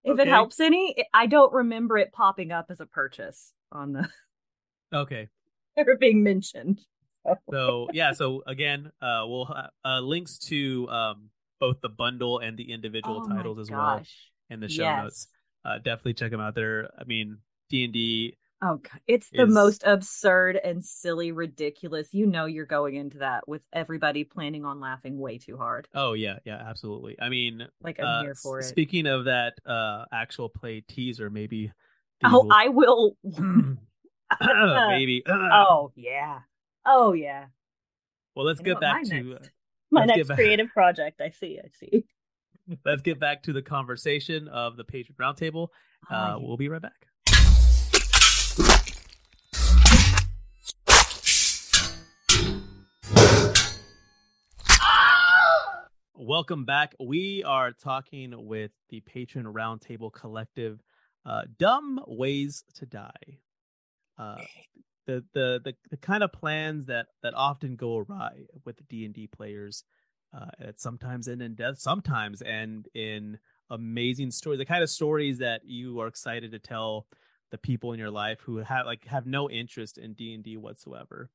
[0.03, 0.23] If Okay.
[0.23, 4.09] it helps any, I don't remember it popping up as a purchase on the
[4.93, 5.29] okay."
[5.77, 6.81] or being mentioned.
[7.51, 9.53] so yeah so again uh we'll
[9.85, 14.03] uh, links to um both the bundle and the individual Oh titles as well
[14.51, 15.03] in the show Yes.
[15.03, 15.29] notes
[15.65, 17.39] uh definitely check them out there i mean
[17.71, 18.37] D and D.
[18.67, 19.01] Oh, God.
[19.07, 22.15] it's the is- most absurd and silly, ridiculous.
[22.15, 25.87] You know, you're going into that with everybody planning on laughing way too hard.
[25.95, 27.17] Oh yeah, yeah, absolutely.
[27.21, 28.65] I mean, Like I'm uh, here for it.
[28.65, 31.73] Speaking of that uh actual play teaser, maybe.
[32.25, 33.17] oh, I will.
[34.31, 35.23] I maybe.
[35.29, 36.39] oh yeah.
[36.87, 37.47] Oh yeah.
[38.35, 39.51] Well, let's get back my to next-
[39.91, 41.21] My let's get next creative project.
[41.21, 41.59] I see.
[41.63, 42.05] I see.
[42.87, 45.69] let's get back to the conversation of the patron roundtable.
[46.11, 47.07] Ah, Uh, we'll be right back.
[56.27, 56.95] Welcome back.
[56.99, 60.81] We are talking with the Patron Roundtable Collective,
[61.27, 63.39] uh, "Dumb Ways to Die."
[64.17, 64.41] Uh,
[65.07, 69.13] the, the the the kind of plans that that often go awry with D and
[69.13, 69.85] D players,
[70.35, 74.59] uh, that sometimes end in death, sometimes end in amazing stories.
[74.59, 77.07] The kind of stories that you are excited to tell
[77.51, 80.57] the people in your life who have like have no interest in D and D
[80.57, 81.29] whatsoever,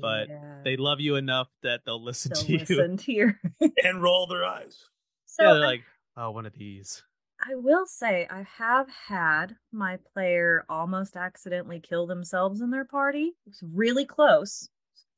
[0.00, 0.60] but Yeah.
[0.64, 2.58] they love you enough that they'll listen They'll to you.
[2.58, 3.40] listen to your.
[3.84, 4.78] and roll their eyes.
[5.26, 5.84] so yeah, they're I- like,
[6.16, 7.02] oh, one of these.
[7.46, 13.34] I will say I have had my player almost accidentally kill themselves in their party.
[13.46, 14.70] It was really close.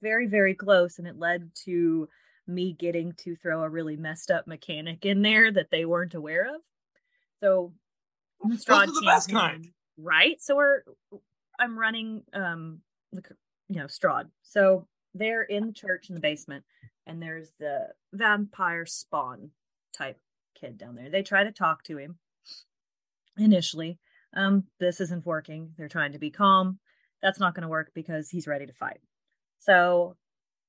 [0.03, 0.99] Very, very close.
[0.99, 2.09] And it led to
[2.49, 6.53] me getting to throw a really messed up mechanic in there that they weren't aware
[6.57, 6.61] of.
[7.41, 7.73] So
[8.43, 9.71] the Those are the best campaign- kind.
[9.97, 10.41] Right.
[10.41, 10.83] So we're
[11.61, 12.81] I'm running um
[13.13, 13.35] the c-
[13.69, 14.31] you know, Strahd.
[14.43, 16.65] So they're in the church in the basement,
[17.07, 19.51] and there's the vampire spawn
[19.97, 20.19] type
[20.59, 21.11] kid down there.
[21.11, 22.19] They try to talk to him
[23.37, 23.99] initially.
[24.35, 25.75] Um, this isn't working.
[25.77, 26.79] They're trying to be calm.
[27.23, 29.01] That's not going to work because he's ready to fight.
[29.59, 30.17] So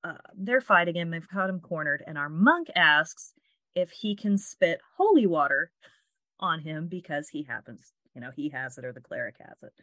[0.04, 1.12] uh, they're fighting him.
[1.12, 3.34] They've got him cornered, and our monk asks
[3.76, 5.72] if he can spit holy water
[6.40, 9.74] on him because he happens, you know, he has it or the cleric has it.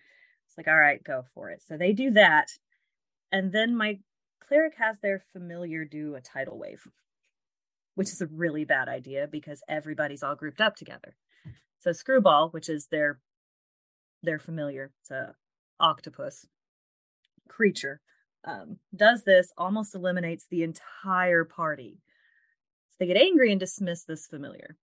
[0.47, 1.63] It's like, all right, go for it.
[1.67, 2.49] So they do that,
[3.33, 3.99] and then my
[4.47, 6.83] cleric has their familiar do a tidal wave,
[7.95, 11.17] which is a really bad idea because everybody's all grouped up together.
[11.81, 13.21] So Screwball, which is their
[14.23, 15.35] their familiar, it's a
[15.79, 16.47] octopus
[17.49, 18.01] creature,
[18.45, 22.01] um, does this, almost eliminates the entire party.
[22.91, 24.77] So they get angry and dismiss this familiar,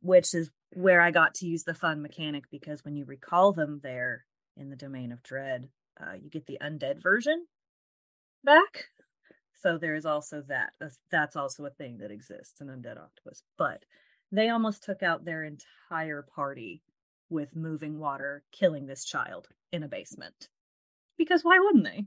[0.00, 3.80] which is where I got to use the fun mechanic because when you recall them
[3.82, 5.68] there in the domain of dread,
[6.00, 7.46] uh, you get the undead version
[8.44, 8.86] back.
[9.54, 10.72] So there is also that.
[10.80, 13.42] That's- That's also a thing that exists, an undead octopus.
[13.56, 13.84] But
[14.30, 16.82] they almost took out their entire party
[17.28, 20.48] with moving water, killing this child in a basement.
[21.16, 22.06] Because why wouldn't they?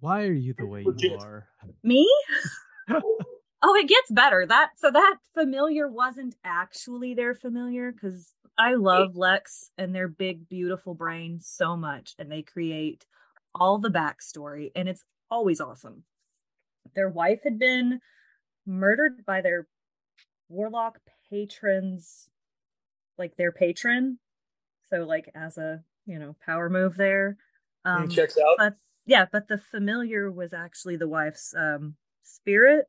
[0.00, 1.48] Why are you the way you are?
[1.82, 2.08] Me?
[2.90, 4.44] oh, it gets better.
[4.46, 10.48] That so that familiar wasn't actually their familiar because I love Lex and their big,
[10.48, 13.06] beautiful brain so much, and they create
[13.54, 16.04] all the backstory, and it's always awesome.
[16.94, 18.00] Their wife had been
[18.66, 19.66] murdered by their
[20.48, 20.98] warlock
[21.30, 22.30] patrons,
[23.18, 24.18] like their patron.
[24.90, 27.36] So, like as a you know power move there.
[27.84, 28.56] Um, checks out.
[28.58, 28.76] but
[29.06, 32.86] yeah, but the familiar was actually the wife's um, spirit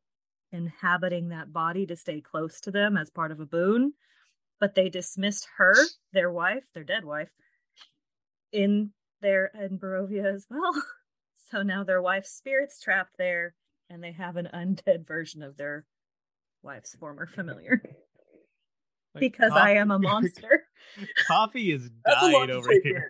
[0.51, 3.93] inhabiting that body to stay close to them as part of a boon.
[4.59, 5.76] But they dismissed her,
[6.13, 7.30] their wife, their dead wife,
[8.53, 8.91] in
[9.22, 10.74] there in Barovia as well.
[11.51, 13.53] So now their wife's spirit's trapped there,
[13.89, 15.86] and they have an undead version of their
[16.63, 17.82] wife's former familiar.
[19.13, 20.63] Like, because I am a monster.
[21.28, 22.97] Coffee is That's a lot dying over here.
[22.97, 23.03] in.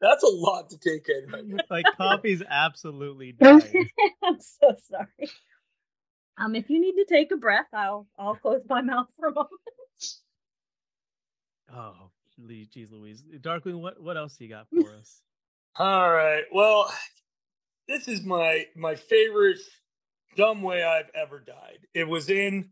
[0.00, 3.88] That's a lot to take in right like coffee's absolutely dying.
[4.22, 5.30] I'm so sorry.
[6.36, 9.34] Um, if you need to take a breath, I'll I'll close my mouth for a
[9.34, 9.50] moment.
[11.74, 15.22] Oh, Lee, geez, Louise, Darkwing, what what else you got for us?
[15.78, 16.42] All right.
[16.52, 16.92] Well,
[17.86, 19.58] this is my my favorite
[20.36, 21.78] dumb way I've ever died.
[21.94, 22.70] It was in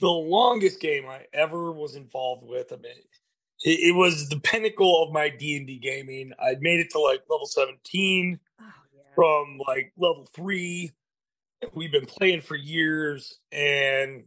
[0.00, 2.72] the longest game I ever was involved with.
[2.72, 2.92] I mean,
[3.64, 6.32] it, it was the pinnacle of my D and D gaming.
[6.42, 9.00] I'd made it to like level seventeen Oh yeah.
[9.14, 10.92] from like level three.
[11.72, 14.24] We've been playing for years, and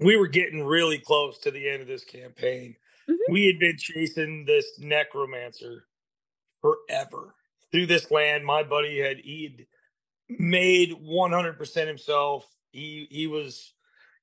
[0.00, 2.74] we were getting really close to the end of this campaign.
[3.08, 3.16] Mhm.
[3.30, 5.84] We had been chasing this necromancer
[6.62, 7.34] forever
[7.72, 8.44] through this land.
[8.44, 9.66] My buddy had he'd
[10.28, 12.46] made 100% himself.
[12.72, 13.74] He he was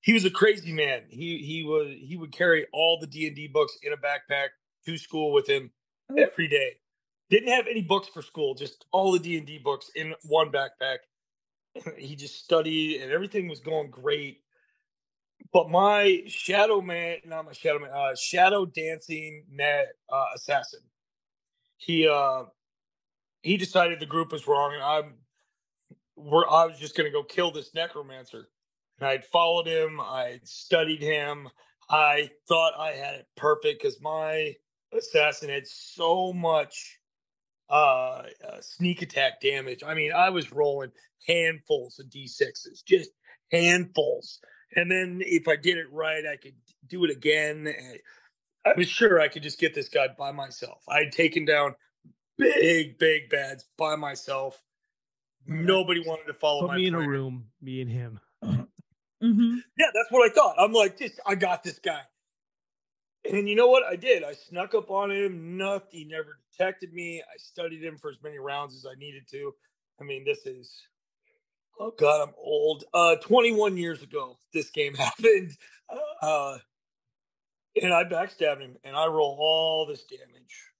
[0.01, 1.03] he was a crazy man.
[1.09, 4.49] He he was he would carry all the D and D books in a backpack
[4.85, 5.71] to school with him
[6.17, 6.77] every day.
[7.29, 10.51] Didn't have any books for school, just all the D and D books in one
[10.51, 10.99] backpack.
[11.97, 14.39] he just studied, and everything was going great.
[15.53, 20.81] but my shadow man, not my shadow man, uh, shadow dancing net uh, assassin.
[21.77, 22.43] He uh,
[23.41, 25.13] he decided the group was wrong, and I'm
[26.15, 28.49] we're, I was just gonna go kill this necromancer.
[28.99, 31.49] And I'd followed him, I'd studied him.
[31.89, 34.55] I thought I had it perfect because my
[34.93, 36.99] assassin had so much
[37.69, 39.83] uh, uh, sneak attack damage.
[39.85, 40.91] I mean, I was rolling
[41.27, 43.11] handfuls of d6s, just
[43.51, 44.39] handfuls.
[44.75, 46.55] And then if I did it right, I could
[46.87, 47.73] do it again.
[48.65, 50.81] I was sure I could just get this guy by myself.
[50.89, 51.75] I'd taken down
[52.37, 54.61] big, big bads by myself.
[55.47, 58.19] Nobody wanted to follow Put my me in a room, me and him.
[59.23, 59.55] Mm-hmm.
[59.79, 60.55] Yeah, that's what I thought.
[60.59, 62.01] I'm like, just I got this guy.
[63.31, 63.83] And you know what?
[63.83, 64.23] I did.
[64.23, 65.57] I snuck up on him.
[65.57, 65.87] Nothing.
[65.89, 67.23] He never detected me.
[67.23, 69.53] I studied him for as many rounds as I needed to.
[69.99, 70.79] I mean, this is
[71.79, 72.83] oh god, I'm old.
[72.93, 75.51] Uh, 21 years ago, this game happened.
[76.21, 76.57] Uh,
[77.81, 80.71] and I backstabbed him, and I roll all this damage.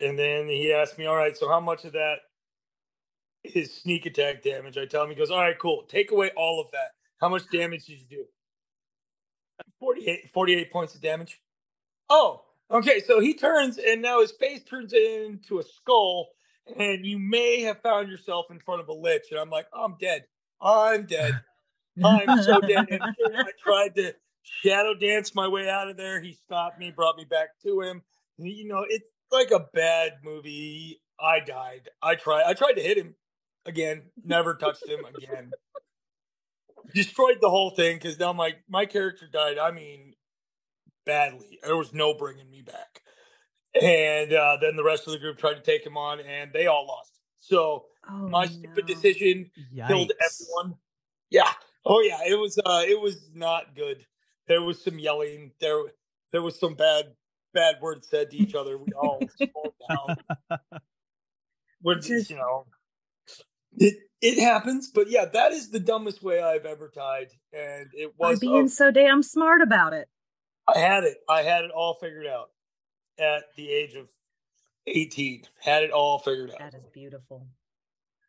[0.00, 2.20] And then he asked me, "All right, so how much of that
[3.44, 5.84] is sneak attack damage?" I tell him, he goes, "All right, cool.
[5.84, 6.92] Take away all of that.
[7.20, 8.26] How much damage did you do?"
[9.78, 11.40] 48, 48 points of damage.
[12.08, 13.00] Oh, okay.
[13.00, 16.30] So he turns, and now his face turns into a skull,
[16.76, 19.24] and you may have found yourself in front of a lich.
[19.30, 20.26] And I'm like, I'm dead.
[20.60, 21.40] I'm dead.
[22.04, 22.86] I'm so dead.
[22.90, 23.02] And
[23.46, 26.20] I tried to shadow danced my way out of there.
[26.20, 28.02] He stopped me, brought me back to him.
[28.38, 31.00] And, you know, it's like a bad movie.
[31.20, 31.88] I died.
[32.02, 32.44] I tried.
[32.46, 33.14] I tried to hit him
[33.66, 34.02] again.
[34.24, 35.50] Never touched him again.
[36.94, 39.58] Destroyed the whole thing because now my my character died.
[39.58, 40.14] I mean,
[41.04, 41.58] badly.
[41.62, 43.02] There was no bringing me back.
[43.80, 46.66] And uh, then the rest of the group tried to take him on, and they
[46.66, 47.12] all lost.
[47.40, 48.94] So Oh, my stupid no.
[48.94, 49.50] decision
[49.86, 50.78] killed everyone.
[51.28, 51.52] Yeah.
[51.84, 52.20] Oh yeah.
[52.26, 52.58] It was.
[52.58, 54.04] Uh, it was not good.
[54.50, 55.52] There was some yelling.
[55.60, 55.80] There.
[56.32, 57.04] There was some bad
[57.54, 58.76] bad words said to each other.
[58.78, 60.16] We all slowed down.
[61.84, 62.66] We're just, Just- you know.
[63.76, 68.18] It it happens, but yeah, that is the dumbest way I've ever tied, and it
[68.18, 68.40] By was.
[68.40, 70.08] being of- so damn smart about it.
[70.66, 71.18] I had it.
[71.28, 72.50] I had it all figured out
[73.20, 74.08] at the age of
[74.88, 75.44] eighteen.
[75.60, 76.58] Had it all figured out.
[76.58, 77.46] That is beautiful.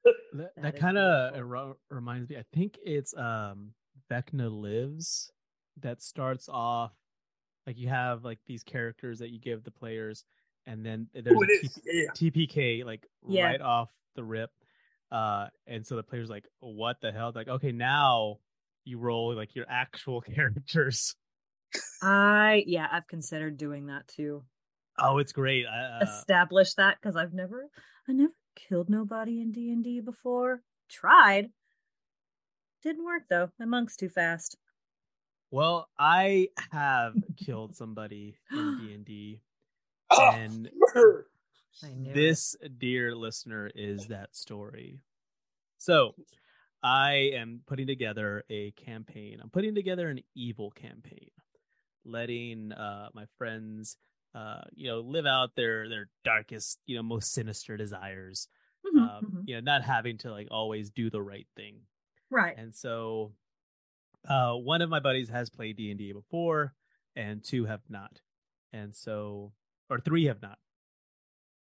[0.06, 2.38] That, That that is kind of reminds me.
[2.38, 3.74] I think it's um
[4.12, 5.32] Vecna Lives
[5.80, 6.92] that starts off
[7.68, 10.26] like you have like these characters that you give the players,
[10.66, 11.78] and then there's Oh, a it is.
[11.78, 12.12] TP Yeah.
[12.14, 13.46] TPK like Yeah.
[13.46, 14.52] right off the rip.
[15.12, 18.38] Uh, and so the player's like, "What the hell?" Like, okay, now
[18.86, 21.16] you roll like your actual characters.
[22.02, 24.44] I yeah, I've considered doing that too.
[24.98, 25.66] Oh, it's great.
[25.66, 27.70] I, uh, Establish that because I've never
[28.08, 30.62] I never killed nobody in D and D before.
[30.90, 31.52] Tried.
[32.84, 33.50] Didn't work though.
[33.60, 34.58] My monk's too fast.
[35.52, 39.42] Well, I have killed somebody in D and D,
[40.10, 41.28] Ah, and murder.
[41.84, 42.14] It.
[42.14, 45.00] this dear listener is that story.
[45.78, 46.14] So,
[46.84, 49.40] I am putting together a campaign.
[49.42, 51.30] I'm putting together an evil campaign,
[52.06, 53.98] letting uh, my friends,
[54.36, 58.48] uh, you know, live out their their darkest, you know, most sinister desires.
[58.86, 59.44] Mhm, Um, mhm.
[59.48, 61.82] You know, not having to like always do the right thing.
[62.30, 62.58] Right.
[62.58, 63.34] And so,
[64.28, 66.74] uh, one of my buddies has played D and D before,
[67.16, 68.20] and two have not.
[68.74, 69.52] And so,
[69.90, 70.58] or three have not.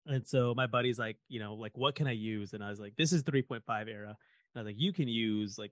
[0.05, 2.53] And so my buddy's like, you know, like what can I use?
[2.53, 4.09] And I was like, this is 3.5 era.
[4.09, 4.15] And
[4.55, 5.71] I was like, you can use like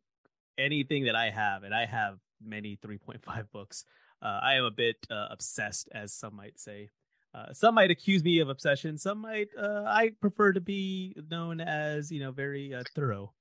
[0.57, 3.85] anything that I have, and I have many 3.5 books.
[4.21, 6.89] Uh, I am a bit uh, obsessed, as some might say.
[7.33, 8.97] Uh, some might accuse me of obsession.
[8.97, 9.49] Some might.
[9.57, 13.33] Uh, I prefer to be known as, you know, very uh, thorough.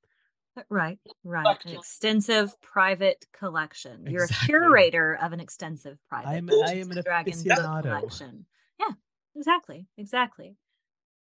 [0.70, 1.58] Right, right.
[1.64, 4.06] An extensive private collection.
[4.08, 4.44] You're Exactly.
[4.44, 8.46] a curator of an extensive private I'm- Dungeons I am an and Dragons book collection.
[8.80, 8.94] Yeah,
[9.34, 10.56] exactly, exactly.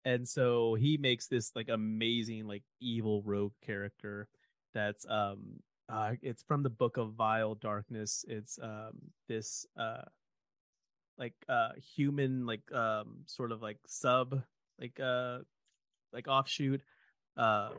[0.04, 4.28] and so he makes this like amazing like evil rogue character
[4.72, 8.92] that's um uh it's from the book of vile darkness it's um
[9.28, 10.02] this uh
[11.18, 14.40] like uh human like um sort of like sub
[14.80, 15.38] like uh
[16.12, 16.80] like offshoot
[17.36, 17.70] uh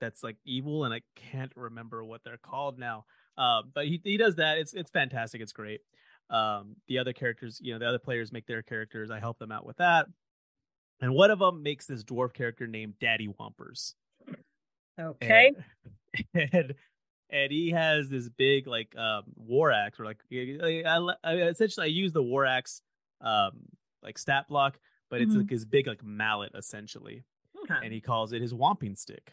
[0.00, 3.04] that's like evil and i can't remember what they're called now
[3.36, 5.80] uh, but he, he does that it's it's fantastic it's great
[6.30, 9.52] um the other characters you know the other players make their characters i help them
[9.52, 10.06] out with that
[11.00, 13.94] and one of them makes this dwarf character named Daddy Wampers.
[15.00, 15.52] Okay.
[16.34, 16.74] And, and
[17.30, 20.82] and he has this big like um war axe or like I,
[21.22, 22.82] I, essentially I use the war axe
[23.20, 23.52] um
[24.02, 24.78] like stat block,
[25.10, 25.38] but it's Mhm.
[25.42, 27.22] like his big like mallet essentially,
[27.64, 27.78] Okay.
[27.84, 29.32] and he calls it his whomping stick.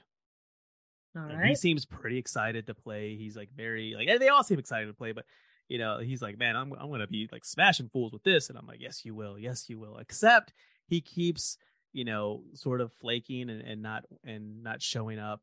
[1.15, 3.15] All he seems pretty excited to play.
[3.15, 5.25] He's like very like they all seem excited to play, but
[5.67, 8.57] you know, he's like, man, I'm I'm gonna be like smashing fools with this, and
[8.57, 9.97] I'm like, yes, you will, yes, you will.
[9.97, 10.53] Except
[10.87, 11.57] he keeps,
[11.93, 15.41] you know, sort of flaking and, and not and not showing up.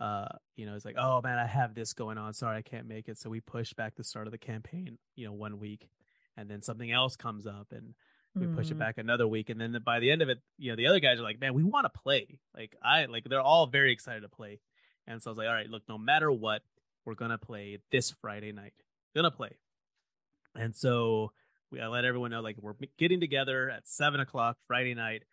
[0.00, 2.32] Uh, you know, it's like, oh man, I have this going on.
[2.32, 3.18] Sorry, I can't make it.
[3.18, 5.88] So we push back the start of the campaign, you know, one week,
[6.36, 7.94] and then something else comes up, and
[8.36, 8.78] we push it Mhm.
[8.78, 11.18] back another week, and then by the end of it, you know, the other guys
[11.18, 12.38] are like, man, we want to play.
[12.56, 14.60] Like I like they're all very excited to play,
[15.08, 16.62] and so I was like, all right, look, no matter what,
[17.04, 18.74] we're gonna play this Friday night.
[19.16, 19.56] Gonna play,
[20.54, 21.32] and so
[21.72, 25.24] we I let everyone know like we're getting together at seven o'clock Friday night.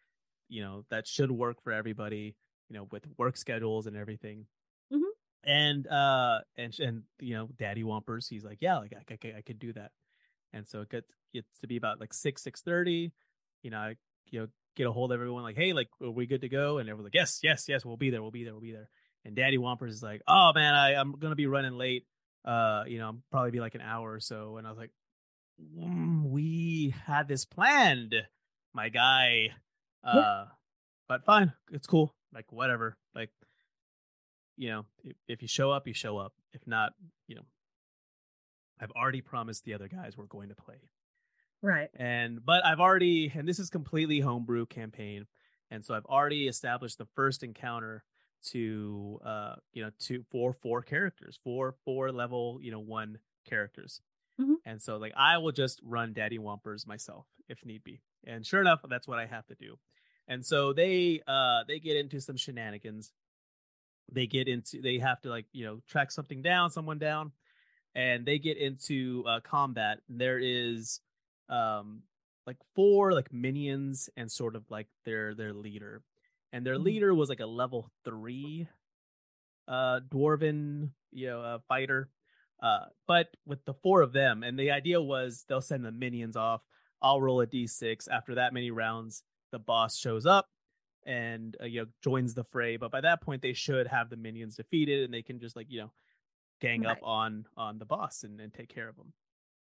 [0.49, 2.35] You know that should work for everybody.
[2.69, 4.45] You know with work schedules and everything.
[4.91, 5.01] Mhm.
[5.43, 9.41] And uh and and you know Daddy Wampers, he's like, yeah, like I, I, I
[9.41, 9.91] could do that.
[10.53, 13.11] And so it gets gets to be about like six six thirty.
[13.61, 13.95] You know, I
[14.31, 16.77] you know get a hold of everyone like, hey, like are we good to go?
[16.77, 18.89] And everyone's like, yes, yes, yes, we'll be there, we'll be there, we'll be there.
[19.25, 22.05] And Daddy Wampers is like, oh man, I I'm gonna be running late.
[22.45, 24.57] Uh, you know, probably be like an hour or so.
[24.57, 24.91] And I was like,
[25.75, 28.13] "Mm, we had this planned,
[28.73, 29.49] my guy.
[30.03, 30.45] Uh,
[31.09, 32.13] but fine, it's cool.
[32.33, 32.95] Like whatever.
[33.15, 33.31] Like,
[34.57, 36.33] you know, if, if you show up, you show up.
[36.53, 36.93] If not,
[37.27, 37.45] you know,
[38.79, 40.75] I've already promised the other guys we're going to play
[41.61, 41.89] Right.
[41.95, 45.25] and but i've already and this is completely homebrew campaign
[45.71, 48.03] and so i've already established the first encounter
[48.51, 53.19] to uh you know to for four characters four four level you know one
[53.49, 54.01] characters.
[54.39, 54.55] Mhm.
[54.65, 58.01] and so like i will just run daddy wampers myself if need be.
[58.25, 59.77] And sure enough that's what i have to do.
[60.27, 63.11] And so they uh they get into some shenanigans.
[64.11, 67.31] They get into they have to like you know track something down someone down
[67.93, 69.99] and they get into uh combat.
[70.09, 70.99] There is
[71.49, 72.01] um
[72.47, 76.01] like four like minions and sort of like their their leader
[76.55, 76.83] and their Mhm.
[76.83, 78.67] leader was like a level three
[79.67, 82.09] uh dwarven you know uh, fighter
[82.61, 86.35] uh but with the four of them and the idea was they'll send the minions
[86.35, 86.61] off
[87.01, 90.49] i'll roll a d6 after that many rounds the boss shows up
[91.05, 94.17] and uh, you know joins the fray but by that point they should have the
[94.17, 95.91] minions defeated and they can just like you know
[96.61, 99.13] gang up on on the boss and, and take care of them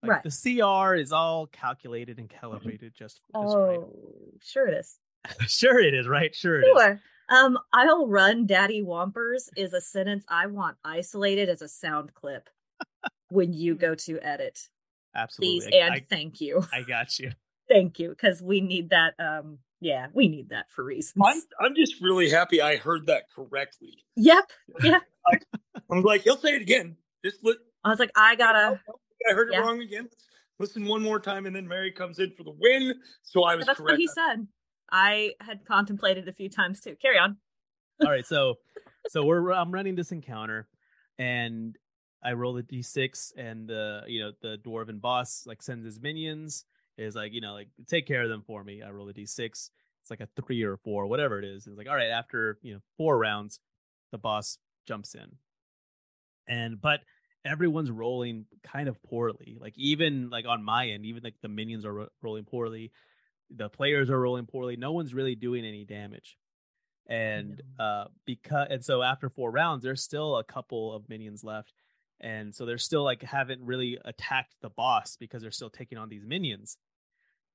[0.04, 0.24] like Right.
[0.24, 5.00] the cr is all calculated and calibrated just, just right Oh, sure it is.
[5.48, 7.00] sure it is right sure it is Sure.
[7.30, 12.50] Um, I'll run Daddy Wampers is a sentence I want isolated as a sound clip
[13.30, 14.68] when you go to edit.
[15.16, 16.64] absolutely Please I- and I, thank you.
[16.74, 17.32] I got you
[17.70, 18.10] Thank you.
[18.10, 19.14] Because we need that.
[19.20, 21.16] Um, yeah, we need that for reasons.
[21.26, 24.04] I'm I'm just really happy I heard that correctly.
[24.18, 24.44] Yep.
[24.84, 25.00] Yeah.
[25.90, 26.98] I'm like, he'll say it again.
[27.24, 27.56] Just li-
[27.86, 28.82] I was like, I gotta
[29.30, 29.60] I heard it Yeah.
[29.62, 30.10] wrong again.
[30.60, 32.94] Listen one more time, and then Mary comes in for the win.
[33.24, 33.94] So I was that's correct.
[33.94, 34.46] what he said.
[34.94, 36.96] I had contemplated a few times too.
[37.02, 37.38] Carry on.
[38.04, 38.56] all right so
[39.10, 40.68] so we're i'm running this encounter
[41.20, 41.78] and
[42.24, 46.66] i roll a d6 and the you know the dwarven boss like sends his minions
[46.98, 48.82] is like you know like take care of them for me.
[48.82, 51.68] I roll a d6 it's like a three or four whatever it is.
[51.68, 53.60] It's like all right after you know four rounds
[54.12, 55.38] the boss jumps in.
[56.48, 57.02] And but
[57.46, 59.58] everyone's rolling kind of poorly.
[59.60, 62.92] Like even like on my end even like the minions are ro- rolling poorly
[63.56, 64.76] the players are rolling poorly.
[64.76, 66.38] No one's really doing any damage.
[67.08, 71.74] And uh because and so after four rounds there's still a couple of minions left.
[72.22, 76.08] And so they're still like haven't really attacked the boss because they're still taking on
[76.08, 76.78] these minions.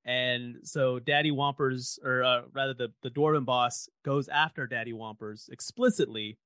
[0.04, 5.48] And so daddy wampers or uh, rather the the dwarven boss goes after daddy wampers
[5.50, 6.38] explicitly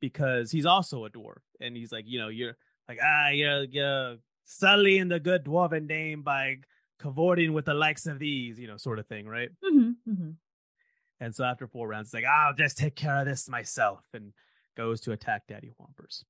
[0.00, 1.42] because he's also a dwarf.
[1.60, 2.56] And he's like you know you're
[2.88, 6.56] like ah you're, you're sullying the good dwarven name by
[7.00, 10.30] cavorting with the likes of these you know sort of thing right hmm hmm
[11.22, 14.32] and so after four rounds, it's like, I'll just take care of this myself and
[14.74, 16.24] goes to attack Daddy Wampers.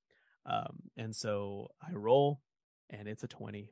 [0.45, 2.41] Um, and so I roll
[2.89, 3.71] and it's a 20.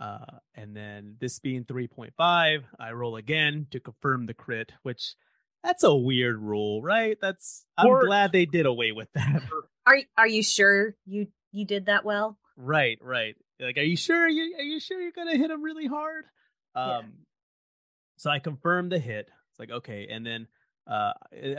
[0.00, 5.16] Uh, and then this being 3.5, I roll again to confirm the crit, which
[5.64, 7.18] that's a weird rule, right?
[7.20, 9.42] That's I'm Or- glad they did away with that.
[9.86, 12.38] Are are you sure you you did that well?
[12.56, 13.34] right, right.
[13.60, 16.24] Like, are you sure you are you sure you're gonna hit him really hard?
[16.74, 17.02] Um Yeah.
[18.16, 19.28] so I confirmed the hit.
[19.50, 20.48] It's like okay, and then
[20.86, 21.12] uh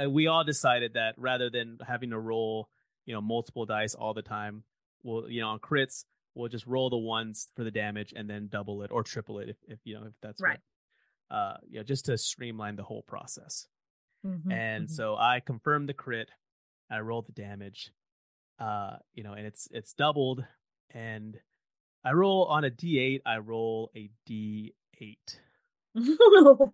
[0.09, 2.69] we all decided that rather than having to roll,
[3.05, 4.63] you know, multiple dice all the time,
[5.03, 8.47] we'll you know on crits we'll just roll the ones for the damage and then
[8.47, 10.59] double it or triple it if, if you know if that's Right.
[11.29, 13.67] What, uh, you know, just to streamline the whole process.
[14.25, 14.89] Mhm, And mhm.
[14.89, 16.29] so I confirmed the crit.
[16.91, 17.91] I rolled the damage.
[18.59, 20.43] Uh, you know, and it's it's doubled.
[20.91, 21.39] And
[22.06, 23.22] I roll on a D8.
[23.26, 24.72] I roll a D8.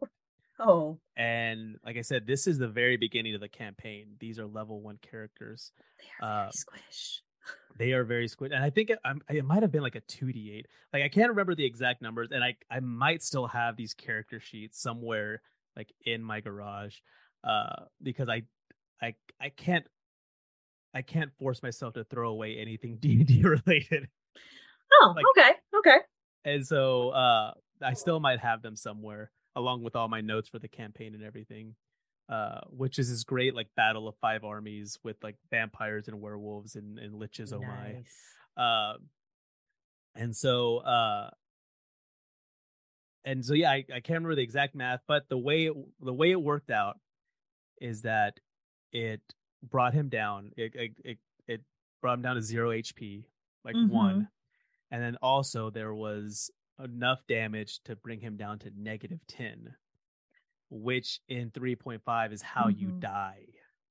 [0.59, 4.15] oh, And like I said, this is the very beginning of the campaign.
[4.19, 5.71] These are level one characters.
[6.19, 7.21] they are very Uh, squish.
[7.77, 8.99] They are very squid, and I think it,
[9.29, 10.67] it might have been like a two d eight.
[10.91, 14.39] Like I can't remember the exact numbers, and I I might still have these character
[14.41, 15.41] sheets somewhere
[15.77, 16.97] like in my garage,
[17.43, 18.43] uh, because I
[19.01, 19.87] I I can't
[20.93, 24.09] I can't force myself to throw away anything D and D related,
[24.93, 25.97] Oh, Like- okay, okay.
[26.45, 30.59] and so uh, I still might have them somewhere along with all my notes for
[30.59, 31.75] the campaign and everything.
[32.29, 36.75] Uh, which is this great like battle of five armies with like vampires and werewolves
[36.75, 37.51] and, and liches.
[37.51, 37.93] Oh my!
[37.93, 38.15] nice.
[38.55, 38.93] uh,
[40.15, 41.29] and so uh
[43.25, 46.13] and so yeah I, I can't remember the exact math but the way it the
[46.13, 46.99] way it worked out
[47.81, 48.39] is that
[48.91, 49.21] it
[49.67, 51.17] brought him down it it it,
[51.47, 51.61] it
[52.01, 53.23] brought him down to zero hp
[53.65, 54.27] like one
[54.91, 56.49] and then also there was
[56.83, 59.75] enough damage to bring him down to negative 10
[60.71, 62.99] which in 3.5 is how you Mhm.
[62.99, 63.45] die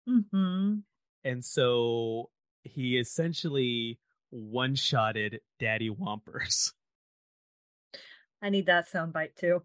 [0.09, 0.79] Mm-hmm.
[1.25, 2.31] and so
[2.63, 3.99] he essentially
[4.31, 6.73] one shotted Daddy Wampers.
[8.43, 9.63] I need that soundbite too.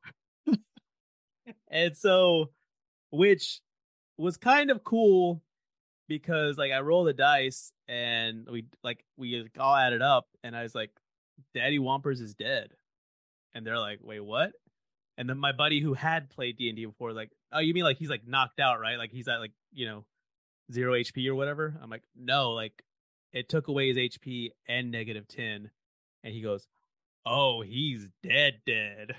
[1.70, 2.52] And so,
[3.12, 3.60] which
[4.18, 5.44] was kind of cool
[6.08, 10.64] because like I rolled the dice and we like we all added up and I
[10.64, 10.92] was like,
[11.54, 12.70] Daddy Wampers is dead.
[13.54, 14.52] And they're like, wait, what?
[15.18, 17.84] And then my buddy who had played D and D before, like, oh, you mean
[17.84, 18.98] like he's like knocked out, right?
[18.98, 20.06] Like he's at like you know
[20.72, 21.78] zero HP or whatever.
[21.84, 22.74] I'm like, no, like
[23.32, 25.70] it took away his HP and negative ten,
[26.24, 26.68] and he goes,
[27.28, 29.12] oh, he's dead, dead.
[29.12, 29.16] I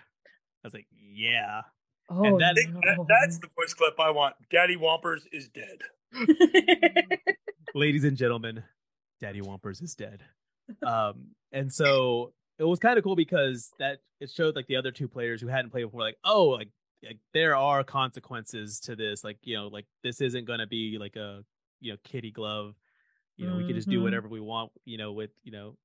[0.66, 1.62] was like, yeah.
[2.10, 4.34] Oh, that- I think that- that's the voice clip I want.
[4.50, 5.78] Daddy Wampers is dead.
[7.74, 8.62] ladies and gentlemen,
[9.20, 10.22] Daddy Wampers is dead.
[10.82, 14.92] Um, and so it was kind of cool because that it showed like the other
[14.92, 16.70] two players who hadn't played before, like, oh, like,
[17.04, 19.24] like there are consequences to this.
[19.24, 21.44] Like, you know, like this isn't gonna be like a
[21.80, 22.76] you know kitty glove.
[23.36, 24.02] You know, we can just do Mhm.
[24.02, 24.72] whatever we want.
[24.86, 25.78] You know, with you know,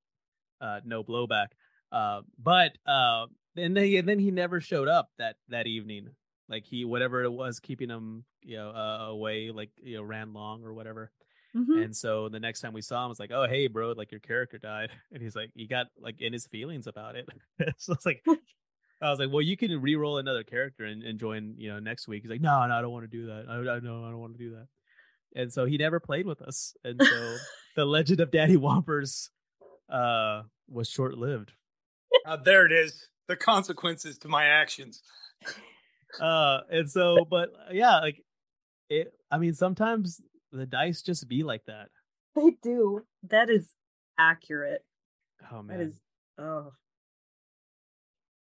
[0.61, 1.49] uh, no blowback.
[1.91, 6.09] Uh, but uh, and then and then he never showed up that that evening.
[6.49, 10.33] Like he whatever it was keeping him you know uh, away, like you know ran
[10.33, 11.11] long or whatever.
[11.55, 11.83] Mhm.
[11.83, 14.11] And so the next time we saw him, I was like, "Oh, hey, bro, like
[14.11, 17.27] your character died," and he's like, he got like in his feelings about it.
[17.77, 18.23] so it's like,
[19.01, 22.07] I was like, "Well, you can re-roll another character and, and join, you know, next
[22.07, 23.45] week." He's like, "No, no, I don't want to do that.
[23.49, 24.67] I, I no, I don't want to do that."
[25.35, 27.37] And so he never played with us, and so
[27.75, 29.29] the Legend of Daddy Wampers
[29.89, 31.51] uh was short-lived.
[32.25, 33.07] Uh, there it is.
[33.27, 35.01] The consequences to my actions.
[36.19, 38.23] Uh, and so, but yeah, like
[38.89, 39.13] it.
[39.31, 40.19] I mean, sometimes
[40.51, 41.89] the dice just be like that.
[42.35, 43.05] They do.
[43.29, 43.73] That is
[44.17, 44.83] accurate.
[45.51, 45.77] Oh man.
[45.77, 45.99] That is.
[46.37, 46.71] Oh,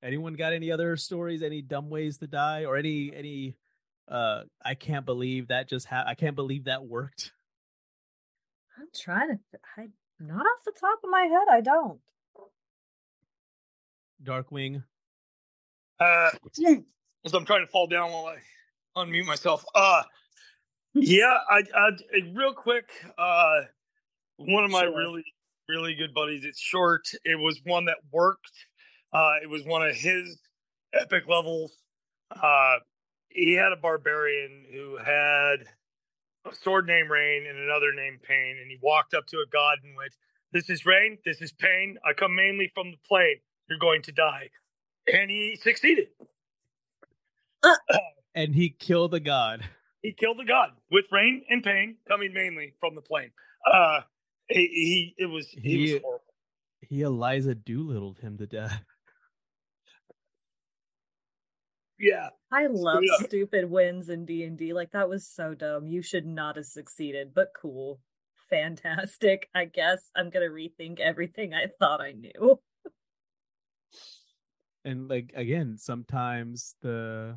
[0.02, 3.57] anyone got any other stories any dumb ways to die or any any
[4.09, 7.32] uh i can't believe that just ha- i can't believe that worked
[8.78, 9.38] I'm trying to.
[9.76, 9.88] I
[10.20, 11.48] not off the top of my head.
[11.50, 11.98] I don't.
[14.22, 14.82] darkwing
[15.98, 16.30] Uh,
[17.24, 18.36] as I'm trying to fall down while I
[19.00, 19.64] unmute myself.
[19.74, 20.02] Uh,
[21.01, 21.90] yeah, I, I
[22.34, 22.88] real quick.
[23.18, 23.62] Uh,
[24.38, 24.97] one of my Sure.
[24.97, 25.24] really,
[25.68, 26.44] really good buddies.
[26.44, 27.07] It's short.
[27.24, 28.53] It was one that worked.
[29.12, 30.38] Uh, it was one of his
[30.92, 31.72] epic levels.
[32.30, 32.76] Uh,
[33.28, 35.66] he had a barbarian who had
[36.47, 39.78] a sword named Rain and another named Pain, and he walked up to a god
[39.84, 40.12] and went,
[40.53, 41.18] "This is Rain.
[41.24, 41.99] This is Pain.
[42.05, 43.36] I come mainly from the plane.
[43.68, 44.51] You're going to die."
[45.12, 46.09] And he succeeded.
[48.34, 49.64] and he killed a god
[50.07, 53.32] He killed the god with rain and pain coming mainly from the plane.
[53.68, 54.02] Uh,
[54.48, 56.24] he, he it was he, He- was horrible.
[56.80, 58.84] he eliza doolittled him to death
[61.98, 63.26] Yeah, I love yeah.
[63.26, 64.72] stupid wins in D and D.
[64.74, 65.86] Like that was so dumb.
[65.88, 67.98] You should not have succeeded, but cool,
[68.50, 69.48] fantastic.
[69.57, 72.61] I guess I'm gonna rethink everything I thought I knew.
[74.84, 77.36] and like again sometimes the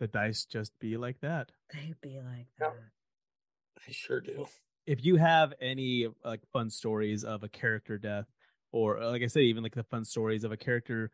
[0.00, 2.70] the dice just be like that They'd be like Yeah.
[2.70, 3.82] that.
[3.88, 4.46] I sure do.
[4.86, 8.26] if you have any like fun stories of a character death
[8.72, 11.10] or uh, like i said even like the fun stories of a character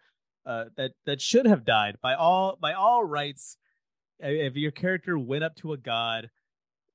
[0.46, 3.58] uh that that should have died by all by all rights
[4.20, 6.30] if your character went up to a god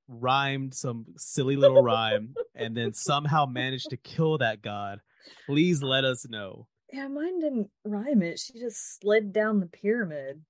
[0.08, 5.00] rhymed some silly little rhyme and then somehow managed to kill that god
[5.46, 8.38] please let us know Yeah, mine didn't rhyme it.
[8.38, 10.42] She just slid down the pyramid.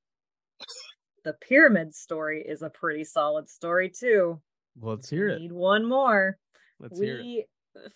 [1.24, 4.40] The pyramid story is a pretty solid story too.
[4.76, 5.40] well let's hear it.
[5.40, 6.38] Need one more.
[6.80, 7.22] let's hear it.
[7.22, 7.46] we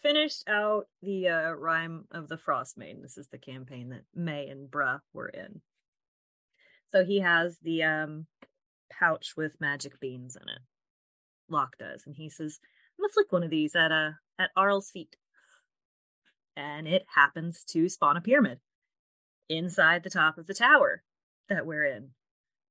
[0.03, 3.03] finished out the uh, Rime of the Frostmaiden.
[3.03, 5.61] This is the campaign that may and bruh were in.
[6.91, 8.27] So he has the um
[8.91, 10.61] pouch with magic beans in it.
[11.49, 12.61] Locke does and he says
[12.99, 15.17] let's lick one of these at uh at Auril's feet.
[16.57, 18.61] And it happens to spawn a pyramid
[19.49, 21.03] inside the top of the tower
[21.49, 22.11] that we're in,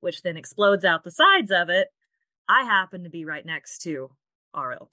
[0.05, 1.87] which then explodes out the sides of it.
[2.47, 4.11] I happen to be right next to
[4.55, 4.89] Auril.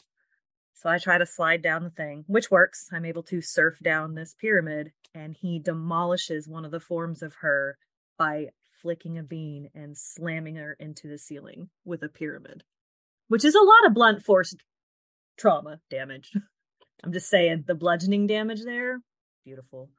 [0.72, 2.88] So I try to slide down the thing, which works.
[2.90, 7.34] I'm able to surf down this pyramid, and he demolishes one of the forms of
[7.42, 7.76] her
[8.16, 8.48] by
[8.80, 12.64] flicking a bean and slamming her into the ceiling with a pyramid,
[13.28, 14.56] which is a lot of blunt force
[15.36, 16.32] trauma damage.
[17.04, 19.02] I'm just saying the bludgeoning damage there,
[19.44, 19.90] beautiful.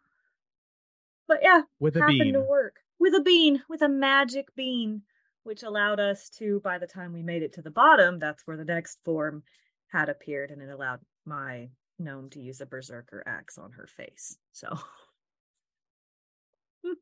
[1.28, 2.34] But yeah, With a happened bean.
[2.34, 5.02] to work with a bean, with a magic bean,
[5.44, 6.62] which allowed us to.
[6.64, 9.44] By the time we made it to the bottom, that's where the next form
[9.92, 14.38] had appeared, and it allowed my gnome to use a berserker axe on her face.
[14.54, 14.70] So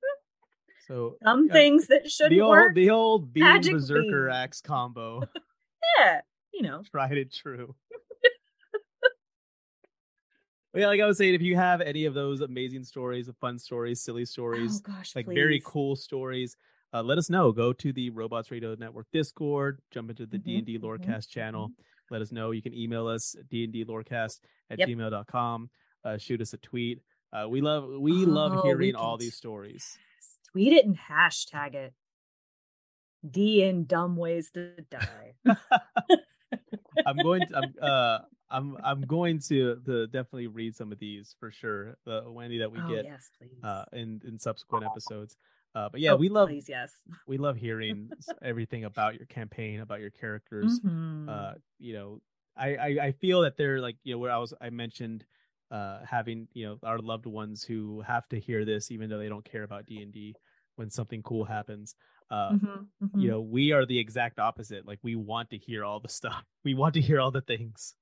[0.88, 2.76] So some uh, things that shouldn't the old work.
[2.76, 4.34] the old Magic berserker beam.
[4.34, 5.22] axe combo.
[6.00, 6.22] Yeah,
[6.54, 6.82] you know.
[6.92, 7.76] tried it true.
[10.74, 14.02] Yeah, like I was saying, if you have any of those amazing stories, fun stories,
[14.02, 16.56] silly stories, oh gosh, like very cool stories,
[16.94, 17.52] uh, let us know.
[17.52, 20.82] Go to the Robots Radio Network Discord, jump into the Mhm, D and D mhm,
[20.84, 21.72] Lorecast channel.
[22.10, 22.52] Let us know.
[22.52, 23.82] You can email us D and D
[24.70, 24.88] at Yep.
[24.88, 25.70] gmail.com.
[26.04, 27.02] Uh, shoot us a tweet.
[27.34, 29.98] Uh, we love we Oh, love hearing all these stories.
[30.52, 31.94] Tweet it and hashtag it.
[33.30, 35.34] D in dumb ways to die.
[37.06, 38.20] I'm going to I'm uh
[38.52, 41.96] I'm I'm going to to definitely read some of these for sure.
[42.06, 43.30] The Wendy that we oh get yes,
[43.64, 45.38] uh in in subsequent episodes.
[45.76, 46.92] Uh but yeah, Oh, we love Please, yes.
[47.28, 48.10] we love hearing
[48.42, 50.80] everything about your campaign, about your characters.
[50.84, 51.30] Mhm.
[51.30, 52.20] Uh you know,
[52.58, 55.26] I, I I feel that they're like, you know, where I was I mentioned
[55.72, 59.30] uh having, you know, our loved ones who have to hear this even though they
[59.30, 60.36] don't care about D&D
[60.76, 61.96] when something cool happens.
[62.30, 63.22] Uh Mhm, mhm.
[63.22, 64.86] you know, we are the exact opposite.
[64.86, 66.44] Like we want to hear all the stuff.
[66.66, 67.96] We want to hear all the things.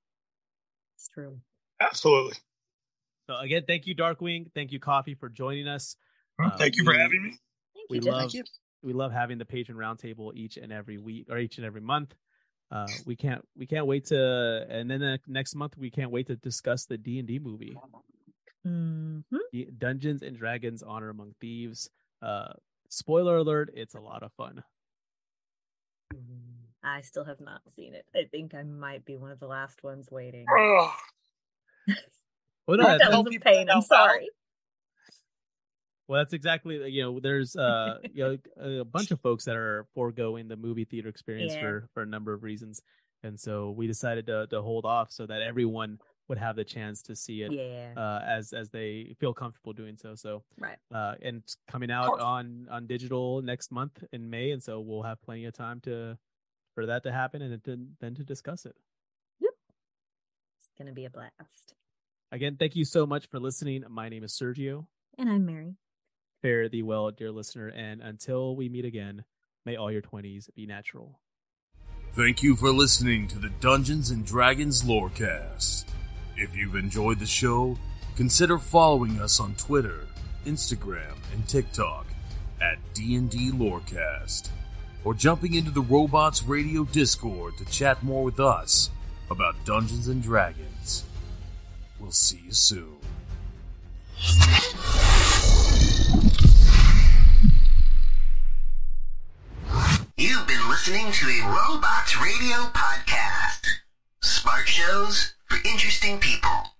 [0.99, 1.39] It's true.
[1.81, 2.33] Absolutely.
[3.29, 4.51] So again, thank you, Darkwing.
[4.53, 5.95] Thank you, Coffee, for joining us.
[6.43, 7.29] Uh, Thank you for having me.
[7.75, 8.43] Thank We you, love Thank you.
[8.83, 12.13] we love having the patron roundtable each and every week or each and every month.
[12.71, 16.27] Uh, we can't we can't wait to and then the next month we can't wait
[16.27, 17.75] to discuss the D and D movie,
[18.65, 19.23] Mhm.
[19.77, 21.89] Dungeons and Dragons: Honor Among Thieves.
[22.21, 22.53] Uh,
[22.89, 24.63] spoiler alert: it's a lot of fun.
[26.97, 28.05] I still have not seen it.
[28.15, 30.45] I think I might be one of the last ones waiting.
[30.59, 30.89] Ugh.
[32.67, 33.69] Well, no, Have that- to Sounds help of people pain.
[33.69, 34.29] I'm sorry.
[36.07, 37.19] well, that's exactly you know.
[37.19, 41.53] There's uh you know a bunch of folks that are foregoing the movie theater experience
[41.53, 41.61] Yeah.
[41.61, 42.81] for for a number of reasons,
[43.23, 47.01] and so we decided to to hold off so that everyone would have the chance
[47.01, 47.51] to see it.
[47.51, 47.93] Yeah.
[47.97, 50.13] uh, as as they feel comfortable doing so.
[50.13, 50.77] So, right.
[50.93, 55.19] uh, and coming out on on digital next month in May, and so we'll have
[55.23, 56.19] plenty of time to
[56.73, 58.75] for that to happen and then then to discuss it.
[59.39, 59.53] Yep.
[60.57, 61.75] It's gonna be a blast.
[62.31, 63.83] Again, thank you so much for listening.
[63.89, 64.85] My name is Sergio.
[65.17, 65.75] And I'm Mary.
[66.41, 69.25] Fare thee well, dear listener, and until we meet again,
[69.65, 71.19] may all your twenties be natural.
[72.13, 75.85] Thank you for listening to the Dungeons and Dragons Lorecast.
[76.37, 77.77] If you've enjoyed the show,
[78.15, 80.07] consider following us on Twitter,
[80.45, 82.07] Instagram, and TikTok
[82.61, 84.49] at D&D Lorecast,
[85.03, 88.89] or jumping into the Robots Radio Discord to chat more with us
[89.29, 91.05] about Dungeons and Dragons.
[91.99, 92.97] We'll see you soon.
[100.17, 103.65] You've been listening to a Robots Radio podcast.
[104.21, 106.75] Smart shows for interesting people.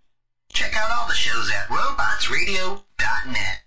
[0.52, 3.62] Check out all the shows at robotsradio.net.